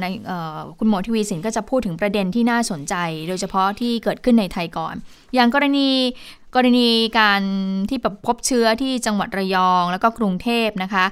[0.00, 0.04] ใน
[0.78, 2.94] คุณหมอทวีสินก็จะพูดถึงประเด็นที่น่าสนใจ
[3.28, 4.94] โดยเฉพาะที่เกิดขึ้นในไทยก่อน
[5.34, 5.88] อย่างกรณี
[6.54, 7.42] กรณีการ
[7.88, 11.04] ที่พบเชื้อที่จังหวัดระยองแล้วก็กรุงเทพนะคะ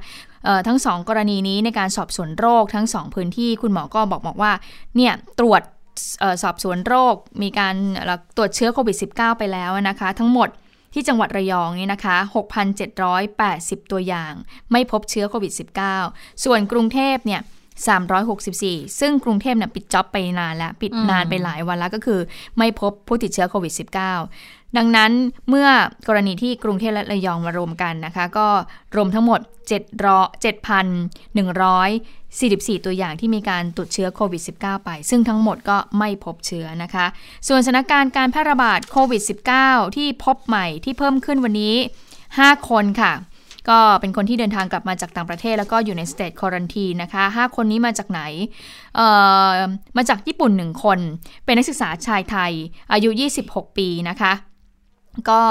[0.67, 4.53] ทั้งสองกรณีนี้ในการสอบสวนโรคทั้งสองพื้นที่คุณหมอก็บอกบอกว่า
[4.97, 5.63] เนี่ยตรวจ
[6.43, 7.75] สอบสวนโรค มีการ
[8.37, 10.49] ตรวจเชื้อโควิด -19 ไปแล้วนะคะ ทั้งหมด
[10.95, 12.17] ที่จังหวัดระยองนี่นะคะ
[13.05, 14.33] 6,780 ตัวอย่าง
[14.73, 15.53] ไม่พบเชื้อโควิด
[15.99, 17.41] -19 ส่วนกรุงเทพเนี่ย
[17.81, 22.21] 364 ซึ่งกรุงเทพเนี่ยปิดจ็อบไปนานแล้ว ปิดนานไปหลายวันแล้วก็คือ
[22.59, 23.73] ไม่พบผู้ติดเชื้อโควิด
[24.21, 25.13] -19 ดังนั้น
[25.49, 25.69] เมื่อ
[26.09, 28.49] กรณีที่กรุงเทพและระยองมารวมกันนะคะ ก็
[28.97, 29.41] รวมทั้งหมด
[30.73, 37.07] 7,144 ตัวอย่างที่มีการตรวจเชื้อโควิด -19 ไป ซึ่งทั้งหมดก็ไม่พบเชื้อนะคะ
[37.49, 39.23] ส่วนสถานการณ์การแพร่ระบาดโควิด
[39.59, 41.75] -19 ที่พบใหม่ที่เพิ่มขึ้นวันนี้
[42.27, 43.13] 5 คนค่ะ
[43.69, 48.23] ก็เป็นคนที่เดินทางกลับมาจากต่างประเทศแล้วก็อยู่ในสเตทควอรันทีนะคะ 5 คนนี้มาจากไหน
[49.97, 50.99] มาจากญี่ปุ่น 1 คน
[51.45, 52.53] เป็นนักศึกษาชายไทย
[52.93, 53.11] อายุ
[53.45, 54.33] 26 ปีนะคะ
[55.31, 55.43] ก็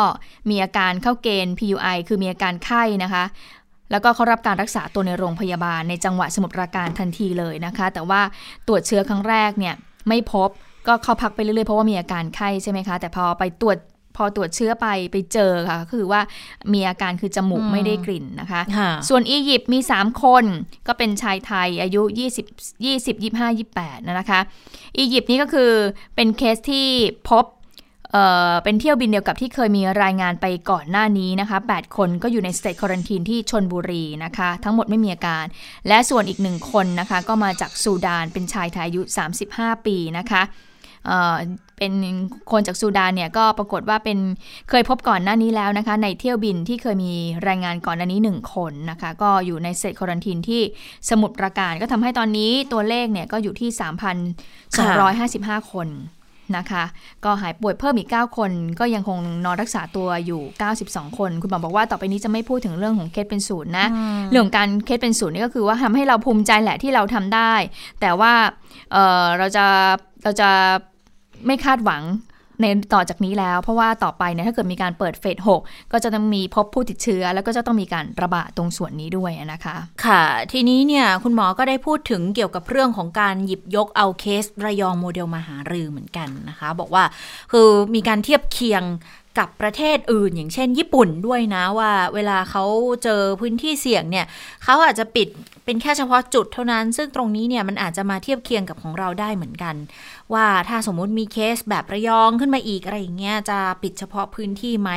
[0.50, 3.24] มีอาการเข้าเกณฑ์ PUI คือมีอาการไข้นะคะ
[3.92, 8.22] แล้วก็เขารับการรักษาตัวในโรงพยาบาลในจังหวัดสมุทรปราการทันทีเลยนะคะ แต่ว่า
[8.68, 9.76] ตรวจเชื้อครั้งแรกเนี่ย
[10.08, 10.50] ไม่พบ
[10.88, 13.78] ก็เข้าพักไปเรื่อยๆเพราะว่ามีอาการไข้ใช่ไหมคะ แต่พอไปตรวจ
[14.16, 16.22] พอตรวจเชื้อไปไปเจอค่ะ คือว่า
[16.74, 18.62] มีอาการคือจมูกไม่ได้กลิ่นนะคะ
[19.10, 20.46] ส่วนอียิปต์มี 3 คน
[20.88, 22.02] ก็เป็นชายไทยอายุ
[22.46, 24.40] 20 20 25 28นะคะ
[24.98, 25.72] อียิปต์นี่ก็คือ
[26.16, 26.88] เป็นเคสที่
[27.30, 28.18] พบ
[28.64, 35.46] เป็นเที่ยวบินเดียวกับที่เคยมีรายงานไปก่อนหน้านี้นะคะ 8 คนก็อยู่ใน state quarantine ที่ชลบุรีนะคะ ทั้งหมดไม่มีอาการ
[35.88, 39.02] และส่วนอีกหนึ่งคนนะคะ ก็มาจากซูดานเป็นชายไทยอายุ
[39.44, 40.42] 35 ปีนะคะ
[41.78, 41.94] เป็น
[42.52, 44.18] คนจากซูดานเนี่ยก็ปรากฏว่าเป็น
[44.70, 47.14] เคยพบก่อนหน้านี้แล้วนะคะ ในเที่ยวบินที่เคยมี
[47.48, 50.62] รายงานก่อนหน้านี้ 1 คนนะคะ ก็อยู่ในเซตคอรันทีนที่
[51.10, 53.70] สมุทรปราการ ก็ทำให้ตอนนี้ตัวเลขเนี่ยก็อยู่ที่
[54.50, 55.90] 3,255 คน
[56.58, 56.84] นะคะ
[57.26, 60.42] ก็หายป่วยเพิ่มอีก 9 คน ก็ยังคงนอนรักษาตัวอยู่
[60.80, 63.88] 92 คน คุณหมอบอกว่าต่อไปนี้จะไม่พูดถึงเรื่องของเคสเป็นศูนย์นะ
[64.30, 67.54] เรื่องการเคสเป็นศูนย์นี่ก็คือว่าทำให้เราภูมิใจแหละที่เราทำได้
[68.02, 68.34] แต่ว่า
[68.92, 69.66] เเราจะ
[70.24, 70.50] เราจะ
[71.46, 72.04] ไม่คาดหวัง
[72.62, 79.76] ในต่อจากนี้แล้ว เพราะว่าต่อไปเนี่ยถ้าเกิดมีการเปิดเฟสหกก็จะต้องมีพบผู้ติดเชื้อ แล้วก็จะต้องมีการระบาดตรงส่วนนี้ด้วยนะคะ
[80.06, 87.04] ค่ะ ทีนี้เนี่ยคุณหมอก็ได้พูดถึงเกี่ยวกับเรื่องของการหยิบยกเอาเคสระยองโมเดลมาหารือเหมือนกันนะคะ บอกว่า
[87.52, 88.84] คือมีการเทียบเคียง
[89.40, 92.64] กับประเทศอื่น อย่างเช่นญี่ปุ่นด้วยนะว่าเวลาเขา
[93.04, 94.26] เจอพื้นที่เสี่ยงเนี่ย
[94.64, 95.28] เขาอาจจะปิด
[95.66, 99.76] เป็นแค่เฉพาะจุดเท่านั้น ซึ่งตรงนี้เนี่ยมันอาจจะมาเทียบเคียงกับของเราได้เหมือนกัน
[100.34, 104.92] ว่าถ้าสมมุติมีเคสแบบระยองขึ้นมาอีกอะไรอย่างเงี้ยจะปิดเฉพาะพื้นที่ไหม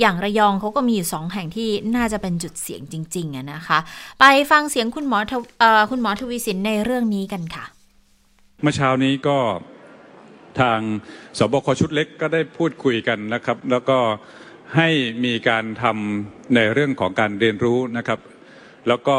[0.00, 3.78] อย่างระยองเขาก็มีอยู่สองแห่งที่น่าจะเป็นจุดเสี่ยงจริงๆนะคะ
[4.20, 5.18] ไปฟังเสียงคุณหมอ
[5.90, 7.64] คุณหมอทวีสินในเรื่องนี้กันค่ะ
[8.62, 9.36] เมื่อเช้านี้ก็
[10.60, 10.80] ทาง
[11.38, 13.98] สบคชุดเล็กก็ได้พูดคุยกันนะครับ แล้วก็
[14.76, 14.88] ให้
[15.24, 18.20] มีการทำในเรื่องของการเรียนรู้นะครับ
[18.88, 19.16] แล้วก็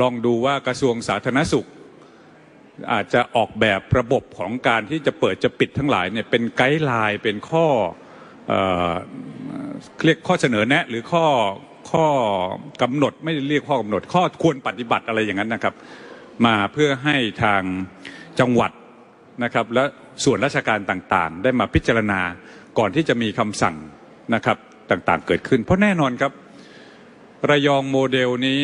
[0.00, 1.66] ลองดูว่ากระทรวงสาธารณสุข
[2.92, 7.66] อาจจะออกแบบระบบของการที่จะเปิดจะปิดทั้งหลายเนี่ยเป็นไกด์ไลน์เป็นข้อ
[10.04, 11.26] เรียกข้อเสนอแนะ หรือข้อ
[11.90, 12.06] ข้อ
[12.82, 15.74] กำหนดไม่เรียกข้อกำหนด ข้อควรปฏิบัติอะไรอย่างนั้นนะครับ
[16.46, 17.62] มาเพื่อให้ทาง
[18.40, 18.72] จังหวัด
[19.44, 19.84] นะครับและ
[20.24, 22.20] ส่วนราชการต่างๆ ได้มาพิจารณา
[22.78, 23.76] ก่อนที่จะมีคำสั่ง
[24.34, 24.56] นะครับ
[24.90, 26.32] ต่างๆ เกิดขึ้น เพราะแน่นอนครับ
[27.50, 28.60] ระยองโมเดลนี้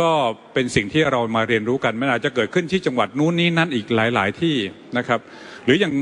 [0.00, 0.10] ก็
[0.54, 4.56] เป็นสิ่งที่เรามาเรียนรู้กันไม่อาจจะเกิดขึ้นที่จังหวัดนู้นนี้นั้นอีกหลาย ๆ ที่
[4.98, 5.20] นะครับ
[5.64, 5.94] หรืออย่าง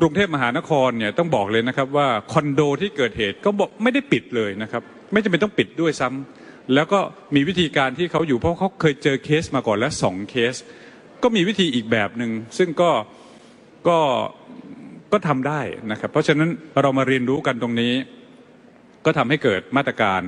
[0.00, 4.82] กรุงเทพมหานครเนี่ยต้องบอกเลยนะครับว่าคอนโดที่เกิดเหตุก็บอกไม่ได้ปิดเลยนะครับ
[5.12, 7.00] ไม่จำเป็นต้องปิดด้วยซ้ำแล้วก็
[7.34, 10.54] มีวิธีการที่เขาอยู่เพราะเขาเคยเจอเคสมาก่อนแล้วสองเคส
[11.22, 12.90] ก็มีวิธีอีกแบบหนึ่งซึ่งก็
[13.88, 13.98] ก็
[15.12, 16.50] ก็ทำได้นะครับ เพราะฉะนั้น
[16.82, 17.92] เรามาเรียนรู้กันตรงนี้
[19.04, 20.22] ก็ทำให้เกิดมาตรการ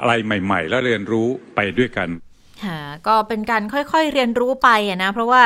[0.00, 2.08] อะไรใหม่ ๆ และเรียนรู้ไปด้วยกัน
[3.06, 5.42] ก็เป็นการค่อยๆเรียนรู้ไปอะนะ เพราะว่า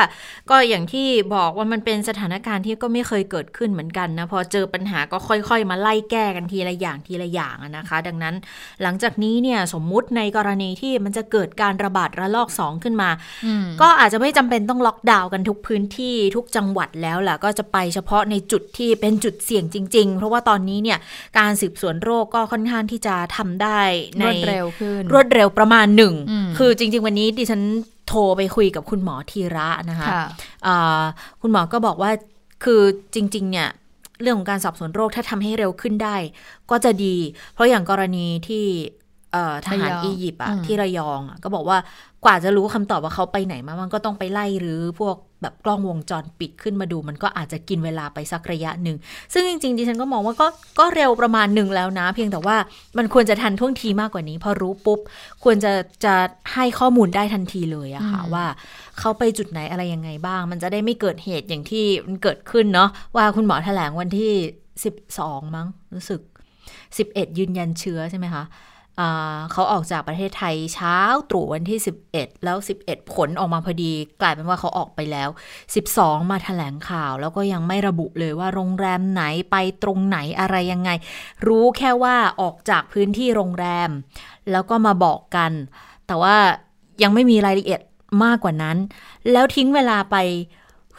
[0.49, 8.35] ก็อย่างที่บอกว่ามันเป็นสถานการณ์ที่ก็ไม่เคยเกิดขึ้นเหมือนกันนะ พอเจอปัญหาก็ค่อยๆ มาไล่แก้กันทีละอย่างทีละอย่างนะคะ ดังนั้น
[8.81, 13.09] หลังจากนี้เนี่ยสมมุติในกรณีที่มันจะเกิดการระบาดระลอก2ขึ้นมา
[13.81, 20.99] ก็อาจจะไม่จำเป็นต้องล็อกดาวน์กันทุกพื้นที่ทุกจังหวัดแล้วแหละก็จะไปเฉพาะในจุดที่เป็นจุดเสี่ยงจริง ๆ เพราะว่าตอนนี้เนี่ย
[21.39, 23.79] การสืบสวนโรคก็ค่อนข้างที่จะทำได้
[24.19, 26.13] ในรวดเร็วขึ้นรวดเร็วประมาณหนึ่ง
[26.59, 27.61] คือจริง ๆ วันนี้ดิฉัน
[28.07, 31.05] โทรไปคุยกับคุณหมอทีระนะคะะ
[31.41, 32.11] คุณหมอก็บอกว่า
[32.63, 32.81] คือ
[33.15, 33.69] จริง ๆ เนี่ย
[34.21, 36.15] เรื่องของการสอบสวนโรคถ้าทำให้เร็วขึ้นได้
[36.71, 37.15] ก็จะดี
[37.53, 38.65] เพราะอย่างกรณีที่
[39.67, 41.77] ทหารอียิปต์อะที่ระยองก็บอกว่า
[42.25, 48.97] กว่าจะรู้คำตอบว่าเขาไปไหนมามันก็ต้องไปไล่หรือพวก แบบกล้องวงจรปิดขึ้นมาดู มันก็อาจจะกินเวลาไปสักระยะหนึ่ง
[49.33, 50.47] ซึ่งจริงๆดิฉันก็มองว่าก็
[50.79, 52.57] ก็เร็วประมาณหนึ่งแล้วนะ เพียงแต่ว่า
[52.97, 54.99] มันควรจะทันท่วงทีมากกว่านี้ พอรู้ปุ๊บ
[55.43, 55.71] ควรจะ
[56.05, 56.15] จะ
[56.53, 58.45] ให้ข้อมูลได้ทันทีเลยอะค่ะว่า
[58.99, 64.31] เขาไปจุดไหนอะไรยังไงบ้าง มันจะได้ไม่เกิดเหตุอย่างที่มันเกิดขึ้นเนาะว่าคุณหมอแถลงวันที่
[64.93, 66.21] 12 มั้งรู้สึก
[66.79, 68.43] 11 ยืนยันเชื้อใช่ไหมคะ
[69.51, 70.97] เขาออกจากประเทศไทยเช้า
[71.29, 71.79] ตรู่วันที่
[72.11, 75.29] 11 แล้ว 11 ผลออกมาพอดี กลายเป็นว่าเขาออกไปแล้ว
[75.79, 80.89] 12 มาถแถลงข่าว แล้วก็ยังไม่ระบุเลยว่าโรงแรมไหนไปตรงไหนอะไรยังไง
[81.47, 83.89] รู้แค่ว่าออกจากพื้นที่โรงแรม
[84.51, 85.51] แล้วก็มาบอกกัน
[86.07, 86.35] แต่ว่า
[87.03, 87.81] ยังไม่มีรายละเอียด
[88.23, 88.77] มากกว่านั้น
[89.31, 90.15] แล้วทิ้งเวลาไป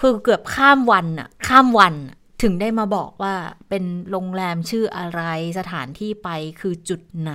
[0.01, 1.95] คือเกือบข้ามวันอะข้ามวัน
[2.43, 3.35] ถึงได้มาบอกว่า
[3.69, 5.23] เป็นโรงแรมชื่ออะไร
[5.59, 6.29] สถานที่ไป
[6.61, 7.33] คือจุดไหน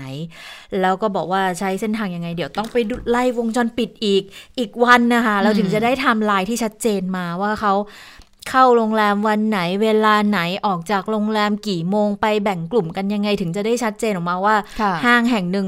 [0.82, 2.78] แล้วก็บอกว่าใช้เส้นทางยังไง เดี๋ยวต้องไป
[3.10, 4.24] ไล่วงจรปิดอีก
[4.60, 7.74] อีกวันนะคะ เราถึงจะได้ทำลายที่ชัดเจนมาว่าเขา
[8.50, 14.56] เข้าโรงแรมวันไหนเวลาไหนออกจากโรงแรมกี่โมงไปแบ่งกลุ่มกันยังไง ถึงจะได้ชัดเจนออกมาว่า
[15.06, 15.68] ห้างแห่งหนึ่ง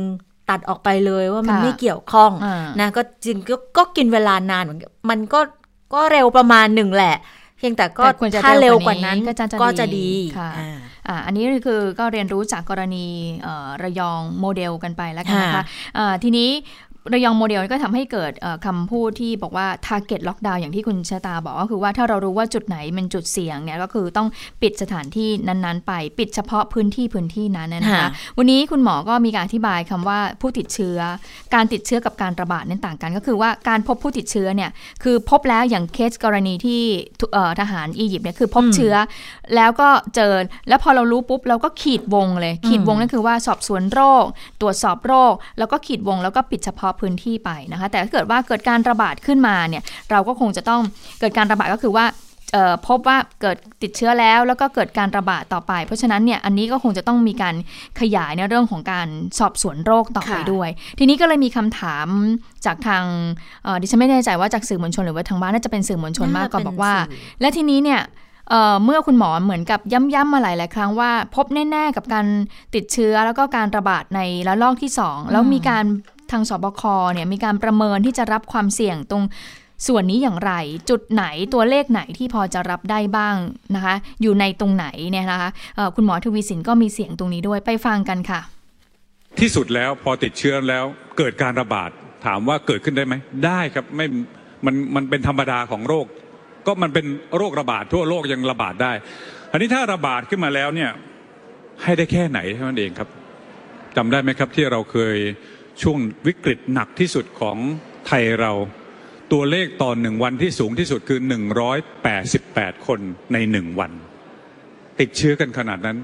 [0.49, 2.31] ตัดออกไปเลยว่ามันไม่เกี่ยวข้อง
[2.79, 3.37] นะก็จริง
[3.77, 5.39] ก็กินเวลานานเหมือนมันก็
[5.93, 7.15] ก็เร็วประมาณหนึ่งแหละ
[7.57, 8.03] เพียงแต่ก็
[8.43, 9.17] ถ้าเร็วกว่านั้น
[9.61, 10.51] ก็จะดีค่ะ
[11.25, 13.05] อันนี้คือก็เรียนรู้จากกรณี
[13.83, 15.63] ระยองโมเดลกันไปแล้วกันนะคะ
[16.23, 16.49] ทีนี้
[17.13, 18.31] ระยองโมเดลก็ทำให้เกิด
[18.65, 24.27] คำพูดที่บอกว่า target lockdown อย่างที่คุณชะตาบอกก็คือว่าถ้าเรารู้ว่าจุดไหนเป็นจุดเสี่ยงเนี่ยก็คือต้อง
[24.61, 30.97] ปิดสถานที่นั้นๆ ไปปิดเฉพาะพื้นที่พื้นที่นั้นนะคะวันนี้คุณหมอก็มีการอธิบายคำว่าผู้ติดเชื้อ
[31.53, 34.69] การติดเชื้อกับการระบาดนั้นต่างกันก็คือว่าการพบผู้ติดเชื้อเนี่ย
[35.03, 36.81] คือพบแล้วอย่างเคสกรณีที่
[37.59, 38.95] ทหารอียิปต์เนี่ยคือพบเชื้อ
[39.55, 40.33] แล้วก็เจอ
[40.67, 44.25] แล้วพอเรารู้ปุ๊บเราก็ขีดวงเลยขีดวงนั่นคือว่าสอบสวนโรค
[44.61, 50.81] ตรวจสอบโรค แล้วก็ขีดวงแล้วก็ปิดเฉพาะพื้นที่ไปนะคะ แต่ถ้าเกิดว่าเกิดการระบาดขึ้นมาเนี่ย เราก็คงจะต้อง
[51.19, 52.05] เกิดการระบาดก็คือว่า
[52.87, 57.55] พบว่าเกิดติดเชื้อแล้วแล้วก็เกิดการระบาดต่อไป เพราะฉะนั้นเนี่ยอันนี้ก็คงจะต้องมีการ
[57.99, 59.07] ขยายในเรื่องของการ
[59.39, 62.07] สอบสวนโรคต่อไปด้วย ทีนี้ก็เลยมีคำถาม
[62.65, 63.03] จากทาง
[63.81, 66.93] ดิฉันไม่แน่ใจว่าจากสื่อมวลชนหรือว่าทางบ้านน่าจะเป็นสื่อมวลชนมากก็บอกว่า
[67.41, 68.01] และทีนี้เนี่ย
[68.83, 72.25] เมื่อคุณหมอเหมือนกับย้ำๆมาหลายๆครั้งว่า พบแน่ ๆ กับการ
[72.75, 75.85] ติดเชื้อแล้วก็การระบาดในระลอกที่ 2 แล้วมีการ
[76.31, 79.23] ทางสบคเนี่ยมีการประเมินที่จะรับความเสี่ยงตรง
[79.87, 80.51] ส่วนนี้อย่างไร
[80.89, 83.35] จุดไหนตัวเลขไหนที่พอจะรับได้บ้าง
[83.75, 85.49] นะคะ อยู่ในตรงไหนเนี่ยนะคะ
[85.95, 88.41] คุณหมอทวีสินก็มีเสียงตรงนี้ด้วยไปฟังกันค่ะ
[89.39, 90.85] ที่สุดแล้วพอติดเชื้อแล้ว
[91.17, 91.89] เกิดการระบาด
[92.25, 94.05] ถามว่าเกิดขึ้นได้ไหมได้ครับไม่
[94.65, 96.05] มันมันเป็นธรรมดาของโรค
[96.67, 97.05] ก็มันเป็น
[97.37, 98.91] โรคระบาดทั่วโลกยังระบาดได้
[99.51, 100.91] อันนี้ถ้าระบาดขึ้นมาแล้วเนี่ย
[101.83, 103.09] ให้ได้แค่ไหนเท่านั้นเองครับ
[103.95, 105.17] จำได้ไหมครับที่เราเคย
[105.81, 107.57] ช่วงวิกฤตหนักที่สุดของ
[108.07, 108.51] ไทยเรา
[109.33, 112.99] ตัวเลขต่อหนึ่งวันที่สูงที่สุดคือหนึ่งร้อยแปดสิบแปดคน
[113.33, 113.91] ในหนึ่งวัน
[114.99, 115.97] ติดเชื้อกันขนาดนั้น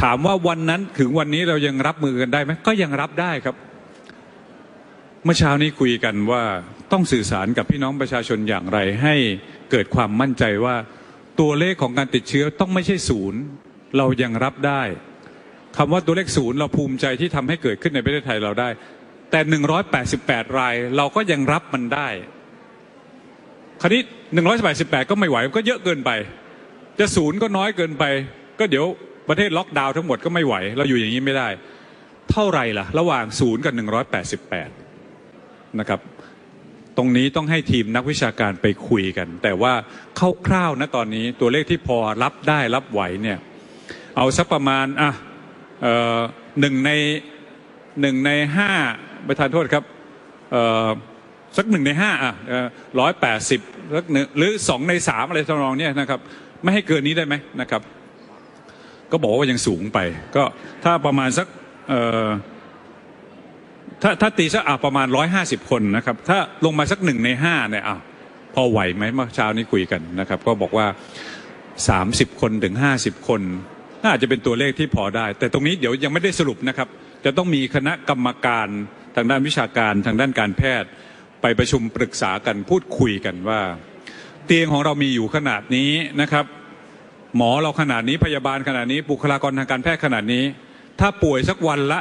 [0.00, 3.56] ถามว่าวันนั้นถึงวันนี้เรายังรับมือกันได้ไหมก็ยังรับได้ครับ
[5.24, 6.42] เมื่อเช้านี้คุยกันว่า
[6.92, 9.14] ต้องสื่อสารกับพี่น้องประชาชนอย่างไร ให้
[9.70, 10.76] เกิดความมั่นใจว่า
[11.40, 13.40] ตัวเลขของการติดเชื้อต้องไม่ใช่ศูนย์
[13.96, 14.82] เรายังรับได้
[15.76, 18.68] คำว่าตัวเลขศูนย์เราภูมิใจที่ทำให้เกิดขึ้นในประเทศไทยเราได้
[19.30, 22.08] แต่หนึ่งร้อยแปดสิบแปดรายเราก็ยังรับมันได้
[23.80, 24.02] คราวนี้
[24.34, 26.10] หนึ่งร้อยแปดสิบแปดก็ไม่ไหวก็เยอะเกินไป
[26.98, 28.04] จะศูนย์ก็น้อยเกินไป
[28.58, 28.84] ก็เดี๋ยว
[29.28, 31.48] ประเทศล็อกดาวน์ทั้งหมดก็ไม่ไหว เราอยู่อย่างนี้ไม่ได้
[32.30, 34.70] เท่าไรล่ะ ระหว่างศูนย์กับหนึ่งร้อยแปดสิบแปด
[35.80, 36.00] นะครับ
[36.96, 39.72] ตรงนี้ต้องให้ทีมนักวิชาการไปคุยกัน แต่ว่า
[40.46, 43.38] คร่าวๆนะตอนนี้ตัวเลขที่พอรับได้รับไหวเนี่ย
[44.16, 45.10] เอาสักประมาณอะ
[46.60, 46.90] หนึ่งใน
[48.00, 48.70] หนึ่งในห้า
[49.26, 49.84] ประธานโทษครับ
[51.56, 52.32] สักหนึ่งในห้าอะ
[53.00, 53.60] ร้อยแปดสิบ
[53.96, 56.20] สักหนึ่งหรือสองในสามอะไรทำนองนี้นะครับ
[56.62, 57.82] ไม่ให้เกินนี้ได้ไหมนะครับ
[59.12, 59.98] ก็บอกว่ายังสูงไป
[60.36, 60.44] ก็
[60.84, 61.46] ถ้าประมาณสัก
[64.02, 67.98] ถ้าถ้าตีสักอะประมาณร้อยห้าสิบคนนะครับ ถ้าลงมาสักหนึ่งในห้าเนี่ยอะ
[68.54, 70.86] พอไหวไหมเมื่อเช้านี้คุยกันนะครับ ก็บอกว่า
[71.88, 73.40] สามสิบคนถึงห้าสิบคน
[74.04, 76.88] น่าจะเป็นตัวเลขที่พอได้ แต่ตรงนี้เดี๋ยวยังไม่ได้สรุปนะครับ
[77.24, 78.68] จะต้องมีคณะกรรมการ
[79.16, 80.88] ทางด้านวิชาการทางด้านการแพทย์
[81.42, 83.60] ไปประชุมปรึกษากันพูดคุยกันว่า
[84.46, 86.44] เตียงของเรามีอยู่ขนาดนี้นะครับ
[87.36, 90.44] หมอเราขนาดนี้พยาบาลขนาดนี้บุคลากรทางการแพทย์ขนาดนี้
[91.00, 92.00] ถ้าป่วยสักวันละ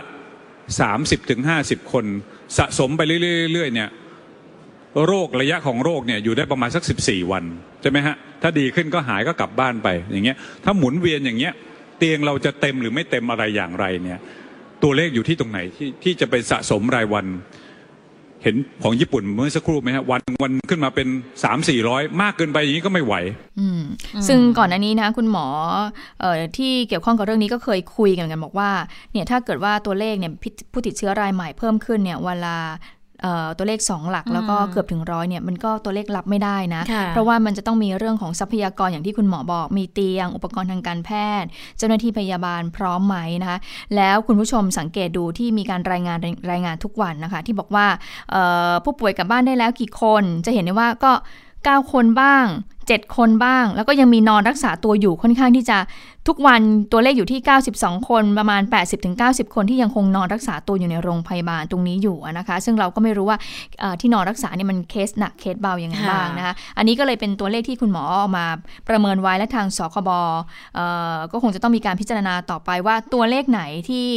[0.65, 2.05] 30ถึง50 คน
[2.57, 3.89] สะสมไปเรื่อยๆเนี่ย
[5.05, 7.43] โรคระยะของโรคเนี่ยอยู่ได้ประมาณสัก 14 วัน
[7.81, 11.53] ใช่ไหมฮะถ้าดีขึ้นก็หายก็กลับบ้านไปอย่างเงี้ยถ้าหมุนเวียนอย่างเงี้ย
[11.97, 14.19] เตียงเราจะเต็มหรือไม่เต็มอะไรอย่างไรเนี่ย
[14.83, 17.27] ตัวเลขอยู่ที่ตรงไหนที่ที่จะไปสะสมรายวัน
[18.43, 21.07] เห็นของญี่ปุ่นเมื่อสักครู่ไหมฮะวันวันขึ้นมาเป็น
[21.43, 23.15] สามสี่ร้อยมากเกินไปอย่างนี้ก็ไม่ไหว
[23.60, 23.81] อืม
[24.27, 25.45] ซึ่งก่อนหน้านี้นะคุณหมอ
[26.19, 28.69] เอ่อที่เกี่ยวข้องกับเรื่องนี้ก็เคยคุยกันกันบอกว่า
[29.12, 32.96] เนี่ยถ้าเกิดว่าตัวเลขเนี่ยพิผู้ติดเชื้อรายใหม่เพิ่มขึ้นเนี่ยเวลาเอ่อ
[33.58, 41.10] ตัวเลข 2 หลักแล้วก็เกือบถึงร้อยเนี่ยมันก็ตัวเลขรับไม่ได้นะค่ะเพราะว่ามันจะต้องมีเรื่องของทรัพยากรอย่างที่คุณหมอบอก มีเตียง อุปกรณ์ทางการแพ
[41.41, 43.60] ทย์ เจ้าหน้าที่พยาบาลพร้อมไหมนะคะ
[43.95, 46.17] แล้วคุณผู้ชมสังเกตดูที่มีการรายงาน
[46.51, 47.86] รายงานทุกวันนะคะ ที่บอกว่า
[48.32, 51.13] เอ่อผู้ป่วยกลับบ้านได้แล้วกี่คน จะเห็นได้ว่าก็
[51.58, 52.45] 9 คนบ้าง
[52.82, 55.77] 7 คนบ้าง แล้วก็ยังมีนอนรักษาตัวอยู่ค่อนข้างที่จะ
[56.27, 56.61] ทุกวัน
[56.91, 57.39] ตัวเลขอยู่ที่
[57.73, 58.61] 92 คนประมาณ
[59.07, 63.37] 80-90 คนที่ยังคงนอนรักษาตัวอยู่ในโรงพยาบาลตรงนี้อยู่นะคะ ซึ่งเราก็ไม่รู้ว่า
[63.79, 68.45] เอ่อที่นอนรักษาเนี่ยมันเคสหนักเคสเบายังไงบ้างนะคะอันนี้ก็เลยเป็นตัวเลขที่คุณหมอเออกมา
[68.89, 70.09] ประเมินไว้และทางสคบ
[70.75, 74.07] เอ่อก็คงจะต้องมีการพิจารณาต่อไปว่าตัวเลขไหนที่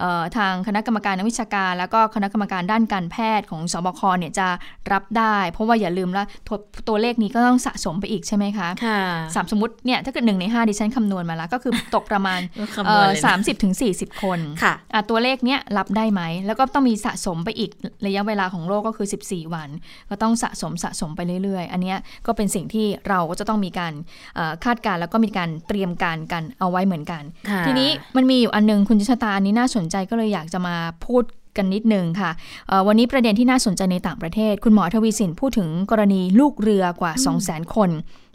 [0.00, 4.48] เอ่อทางคณะกรรมการนักวิชาการ แล้วก็คณะกรรมการด้านการแพทย์ของสบคเนี่ยจะ
[4.92, 6.56] รับได้ เพราะว่าอย่าลืมว่าตัว
[6.88, 9.00] ตัวเลขนี้ก็ต้องสะสมไปอีกใช่ไหมคะค่ะ
[9.34, 12.40] สามสมมติเนี่ยถ้าเกิดหนึ่งในห้าดิฉันคำนวณมาแล้วก็คือตกประมาณ
[12.74, 17.70] คำนวณเลยนะสามสิบถึงสี่สิบคนค่ะอะตัวเลขเนี้ยรับได้ไหม แล้วก็ต้องมีสะสมไปอีก
[18.06, 19.68] ระยะเวลาของโรคก็คือ 14 วัน
[20.10, 23.92] ก็ต้องสะสมสะสมไปเรื่อย ๆ อันเนี้ยก็เป็นสิ่งที่เราก็จะต้องมีการ
[24.36, 31.24] เอ่อคาดการณ์แล้วก็มีการเตรียมการกันเอาไว้เหมือนกันค่ะทีนี้มันมีอยู่อันนึงคุณชะตาอันนี้น่าสนใจก็เลยอยากจะมาพูด
[31.56, 32.30] กันนิดนึงค่ะ
[32.68, 37.90] เอ่อวันนี้ประเด็นที่น่าสนใจในต่างประเทศ คุณหมอทวีสินพูดถึงกรณีลูกเรือกว่า 2 0 0 0 0 0 คน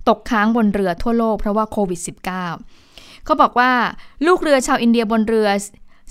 [0.10, 2.91] ตกค้างบนเรือทั่วโลกเพราะว่าโควิด -19
[3.26, 3.72] เขาบอกว่า
[4.28, 5.50] ลูกเรือชาวอินเดียบนเรือ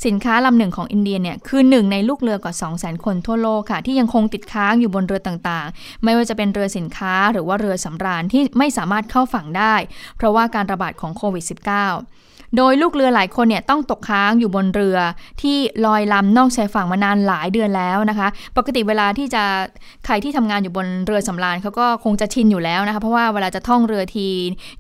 [0.07, 9.75] สินค้าลำหนึ่งของอินเดียเนี่ยคือหนึ่งในลูกเรือกว่า2 0 0 0 0 0 คนทั่วโลกค่ะ ที่ยังคงติดค้างอยู่บนเรือต่างๆ ไม่ว่าจะเป็นเรือสินค้าหรือว่าเรือสำราญที่ไม่สามารถเข้าฝั่งได้
[10.17, 14.99] เพราะว่าการระบาดของโควิด -19 โดยลูกเรือหลายคนเนี่ยต้องตกค้างอยู่บนเรือ
[15.43, 19.43] ที่ลอยลำนอกชายฝั่งมานานหลายเดือนแล้วนะคะ ปกติเวลาที่จะ
[20.05, 24.29] ใครที่ทำงานอยู่บนเรือสำราญเขาก็คงจะชินอยู่แล้วนะคะเพราะว่าเวลาจะท่องเรือที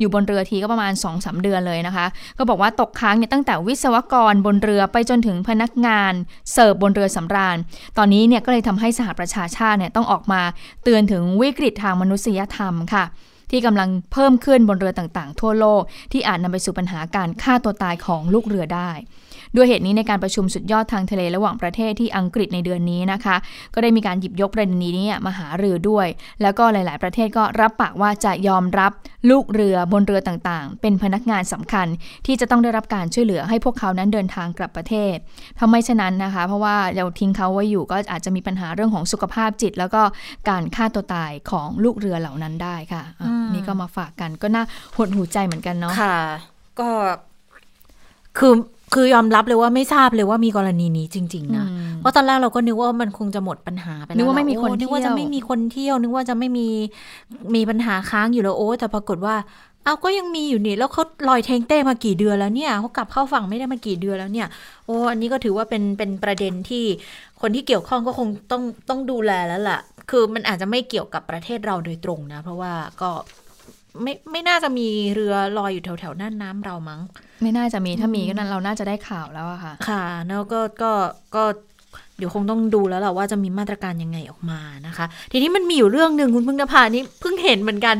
[0.00, 2.06] อยู่บนเรือทีก็ประมาณ2-3เดือนเลยนะคะ
[2.38, 6.12] ก็บอกว่าตกค้างเนี่ยตั้งแต่วิศวกรบนเรือไปจนถึงพนักงาน
[6.52, 7.56] เสิร์ฟบนเรือสำราญ
[7.98, 10.40] ตอนนี้เนี่ยก็เลยทำให้สหประชาชาติเนี่ยต้องออกมา
[10.84, 13.04] เตือนถึงวิกฤตทางมนุษยธรรมค่ะ
[13.50, 15.82] ที่กำลังเพิ่มขึ้นบนเรือต่างๆ ทั่วโลก
[16.12, 18.90] ที่อาจนำไปสู่ปัญหาการฆ่าตัวตายของลูกเรือได้
[19.56, 23.36] ด้วยเหตุนี้ในการประชุมสุดยอดทางทะเลระหว่างประเทศที่อังกฤษในเดือนนี้นะคะ
[23.74, 26.06] ก็ได้มีการหยิบยกประเด็นนี้เนี่ยมาหารือด้วย
[26.42, 28.92] แล้วก็หลาย ๆ ประเทศก็รับปากว่าจะยอมรับ
[29.30, 31.86] ลูกเรือบนเรือต่าง ๆ เป็นพนักงานสำคัญ
[32.26, 35.16] ที่จะต้องได้รับการช่วยเหลือให้พวกเขานั้นเดินทางกลับประเทศ
[35.58, 40.02] ถ้าไม่เช่นนั้นนะคะ เพราะว่าเราทิ้งเขาไว้อยู่ก็อาจจะมีปัญหาเรื่องของสุขภาพจิต แล้วก็
[40.48, 44.64] การฆ่าตัวตายของลูกเรือเหล่านั้นได้ค่ะอะอืมนี่ก็มาฝากกันก็น่า
[44.96, 46.18] หดหูใจเหมือนกันเนาะค่ะ
[46.80, 46.90] ก็
[48.38, 48.54] คือ
[48.94, 56.68] คือยอมรับเลยว่าไม่ทราบเลยว่ามีกรณีนี้จริง ๆ นะอืมเพราะตอนแรกเราก็นึกว่ามันคงจะหมดปัญหาไปแล้วนึกว่าไม่มีคนโอ้นึกว่าเที่ยวจะไม่มีคนเที่ยว นึกว่าจะไม่มี
[57.54, 59.34] มีปัญหาค้างอยู่แล้วโอ้แต่ปรากฏว่า
[59.84, 64.48] เอาก็ยังมีอยู่นี่แล้วเขาลอยเทงเต้มากี่เดือนแล้วเนี่ยเขากลับเข้าฝั่งไม่ได้มากี่เดือนแล้วเนี่ย
[64.86, 66.84] โอ้อันนี้ก็ถือว่าเป็นเป็นประเด็นที่
[67.40, 73.10] คนที่เกี่ยวข้องก็คงต้องต้องดูแลแล้วล่ะ คือมันอาจจะไม่เกี่ยวกับประเทศเราโดยตรงนะ เพราะว่าก็
[74.02, 77.00] ไม่ไม่น่าจะมีเรือลอยอยู่แถวแถวๆน่านน้ำเรามั้ง
[77.42, 80.92] ไม่น่าจะมีถ้ามีก็นั้นเราน่าจะได้ข่าวแล้วอะค่ะ ค่ะ แล้วก็ก็
[81.34, 81.44] ก็
[82.16, 87.96] เดี๋ยวคงต้องดูแล้วแหละว่าจะมีมาตรการยังไงออกมานะคะ ทีนี้มันมีอยู่เรื่องหนึ่งคุณพึ่งนภานี่เพิ่งเห็นเหมือนกัน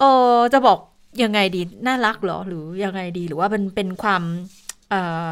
[0.00, 0.04] เอ
[0.34, 0.78] อจะบอก
[1.22, 4.22] ยังไงดีน่ารักเหรอหรือยังไงดีหรือว่าเป็นเป็นความ
[4.90, 5.26] เอ่อ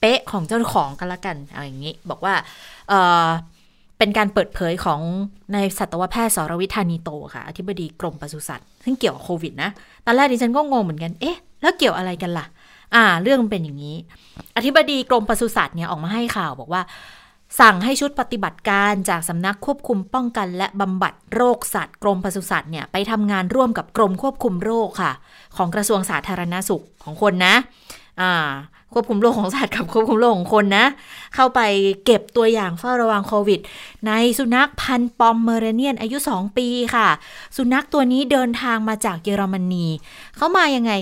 [0.00, 2.34] เป๊ะของเจ้าของกันละกันเอาอย่างนี้ บอกว่า
[2.88, 2.92] เอ
[3.24, 3.26] อ
[3.98, 5.00] เป็นการเปิดเผยของ
[5.52, 9.70] ในายสัตวแพทย์สรวิทธานีโตค่ะ อธิบดีกรมปศุสัตว์ซึ่งเกี่ยวกับโควิดนะ
[10.06, 12.46] ตอนแรกดิฉันก็งงเหมือนกัน เอ๊ะ แล้วเกี่ยวอะไรกันล่ะ
[12.94, 13.96] อ่า เรื่องมันเป็นอย่างนี้
[14.56, 16.82] อธิบดีกรมปศุสัตว์เนี่ยออกมาให้ข่าวบอกว่า
[17.60, 25.12] สั่งให้ชุดปฏิบัติการจากสำนักควบคุมป้องกัน และบำบัดโรคสัตว์ กรมปศุสัตว์เนี่ยไปทำงานร่วมกับกรมควบคุมโรคค่ะ
[25.56, 27.54] ของกระทรวงสาธารณสุขของคนนะ
[28.20, 28.50] อ่า
[28.92, 30.86] ควบคุมโรคของสัตว์กับควบคุมโรคของคนนะ
[31.34, 31.60] เข้าไป
[32.04, 33.60] เก็บตัวอย่างเฝ้าระวังโควิด
[34.06, 37.08] ในสุนัขพันธุ์ปอมเมอเรเนียนอายุ 2 ปีค่ะ
[37.56, 39.86] สุนัขตัวนี้เดินทางมาจากเยอรมนี
[40.36, 40.92] เขามายังไง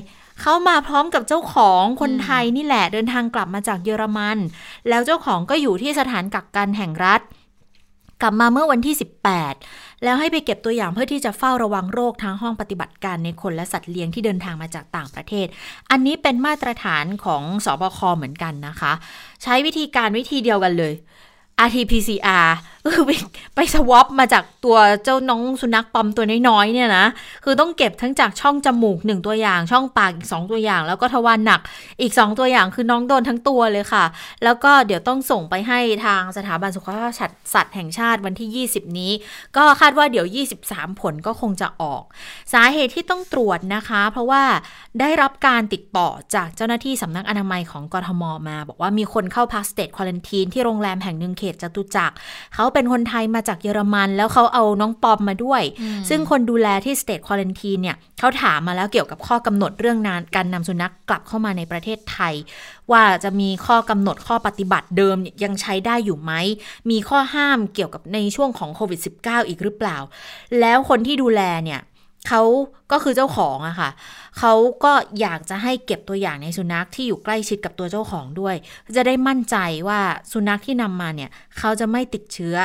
[0.40, 4.38] เขามาพร้อมกับเจ้าของคนไทยนี่แหละเดินทางกลับมาจากเยอรมัน
[4.88, 7.20] แล้วเจ้าของก็อยู่ที่สถานกักกันแห่งรัฐ
[8.22, 8.94] กลับมาเมื่อวันที่
[9.48, 15.46] 18 แล้วให้ไปเก็บตัวอย่างเพื่อที่จะเฝ้าระวังโรคทางห้องปฏิบัติการในคนและสัตว์เลี้ยงที่เดินทางมาจากต่างประเทศ
[15.90, 18.92] อันนี้เป็นมาตรฐานของสบคเหมือนกันนะคะ
[19.42, 20.92] ใช้วิธีการวิธีเดียวกันเลย
[21.64, 22.48] RT-PCR
[22.96, 23.06] คือ
[23.54, 27.06] ไปสวอปมาจากตัวเจ้าน้องสุนัขปอมตัวน้อยๆเนี่ยนะ
[27.44, 31.60] คือต้องเก็บทั้งจากช่องจมูกหนึ่งตัวอย่าง ช่องปากอีกสองตัวอย่าง แล้วก็ทวารหนัก
[32.00, 34.04] อีกสองตัวอย่างคือน้องโดนทั้งตัวเลยค่ะ
[34.44, 37.10] แล้วก็เดี๋ยวต้องส่งไปให้ทางสถาบันสุขภาพ
[37.54, 39.12] สัตว์แห่งชาติวันที่ 20 นี้
[39.56, 40.26] ก็คาดว่าเดี๋ยว
[40.62, 42.02] 23 ผลก็คงจะออก
[42.52, 44.42] สาเหตุที่ต้องตรวจนะคะ เพราะว่า
[45.00, 48.22] ได้รับการติดต่อจากเจ้าหน้าที่สำนักอนามัยของกทม.
[48.48, 52.14] มา บอกว่ามีคนเข้าพัก state quarantine ที่โรงแรมแห่งหนึ่งเขตจตุจักร
[52.54, 55.62] เขาเป็นคนไทยมาจากเยอรมัน แล้วเขาเอาน้องปอมมาด้วย
[56.08, 62.34] ซึ่งคนดูแลที่ state quarantine เนี่ยเขาถามมาแล้วเกี่ยวกับข้อกำหนดเรื่องนานการนำสุนัขกลับเข้ามาในประเทศไทย
[62.92, 66.32] ว่าจะมีข้อกำหนดข้อปฏิบัติเดิมยังใช้ได้อยู่ไหม
[66.90, 69.96] มีข้อห้ามเกี่ยวกับในช่วงของโควิด -19 อีกหรือเปล่า
[70.60, 71.80] แล้วคนที่ดูแลเนี่ย
[72.26, 72.42] เขา
[72.92, 73.90] ก็คือเจ้าของอะค่ะ
[74.38, 74.52] เขา
[74.84, 78.56] ก็อยากจะให้เก็บตัวอย่างในสุนัขที่อยู่ใกล้ชิดกับตัวเจ้าของด้วย
[78.96, 79.56] จะได้มั่นใจ
[79.88, 80.00] ว่า
[80.32, 82.56] สุนัขที่นำมาเนี่ยเขาจะไม่ติดเชื้อ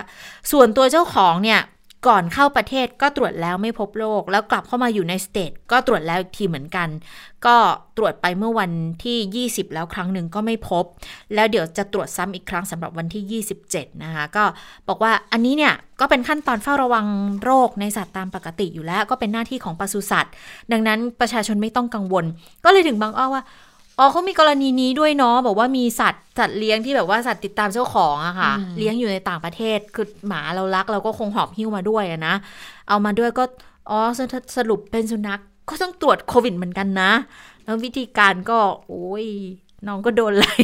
[0.51, 1.62] ส่วนตัวเจ้าของเนี่ย
[2.08, 6.89] ก่อนเข้าประเทศก็ตรวจแล้วไม่พบโรคแล้วกลับเข้ามาอยู่ในสเตทก็ตรวจแล้วอีกทีเหมือนกัน
[7.45, 7.56] ก็
[7.97, 8.72] ตรวจไปเมื่อวัน
[9.04, 10.86] ที่ 20 แล้วครั้งหนึ่งก็ไม่พบ
[11.34, 13.43] แล้วเดี๋ยวจะตรวจซ้ำอีกครั้งสำหรับวันที่
[13.74, 14.43] 27 นะคะ ก็
[14.88, 17.06] บอกว่าอันนี้เนี่ยก็เป็นขั้นตอนเฝ้าระวัง
[17.43, 20.34] โรคในสัตว์ตามปกติอยู่แล้ว ก็เป็นหน้าที่ของปศุสัตว์
[20.72, 22.26] ดังนั้นประชาชนไม่ต้องกังวล
[22.66, 23.43] ก็เลยถึงบางอ้อว่า
[24.02, 32.36] อ๋อเขามีกรณีนี้ด้วยเนาะบอกว่ามีสัตว์สัตว์เลี้ยงที่แบบว่าสัตว์ติดตามเจ้าของอะค่ะ เลี้ยงอยู่ในต่างประเทศคือหมาเรารักเราก็คงหอบหิ้วมาด้วยนะ
[32.89, 33.43] เอามาด้วยก็
[33.89, 33.99] อ๋อ
[34.58, 37.12] สรุปเป็นสุนัขก็ต้องตรวจโควิดเหมือนกันนะ
[37.64, 39.26] แล้ววิธีการก็ โอ้ย
[39.88, 40.62] น้องก็โดนหลาย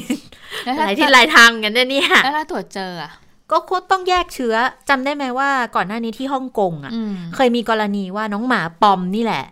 [0.79, 3.11] หลายที่หลายทางกันเนี่ยแล้วถ้าตรวจเจออะ
[3.51, 4.55] ก็คต้องแยกเชื้อ
[4.89, 6.91] จำได้ไหมว่าก่อนหน้านี้ที่ฮ่องกงอะ่ะ
[7.35, 9.43] เคยมีกรณีว่าน้องหมาปอมนี่แหละ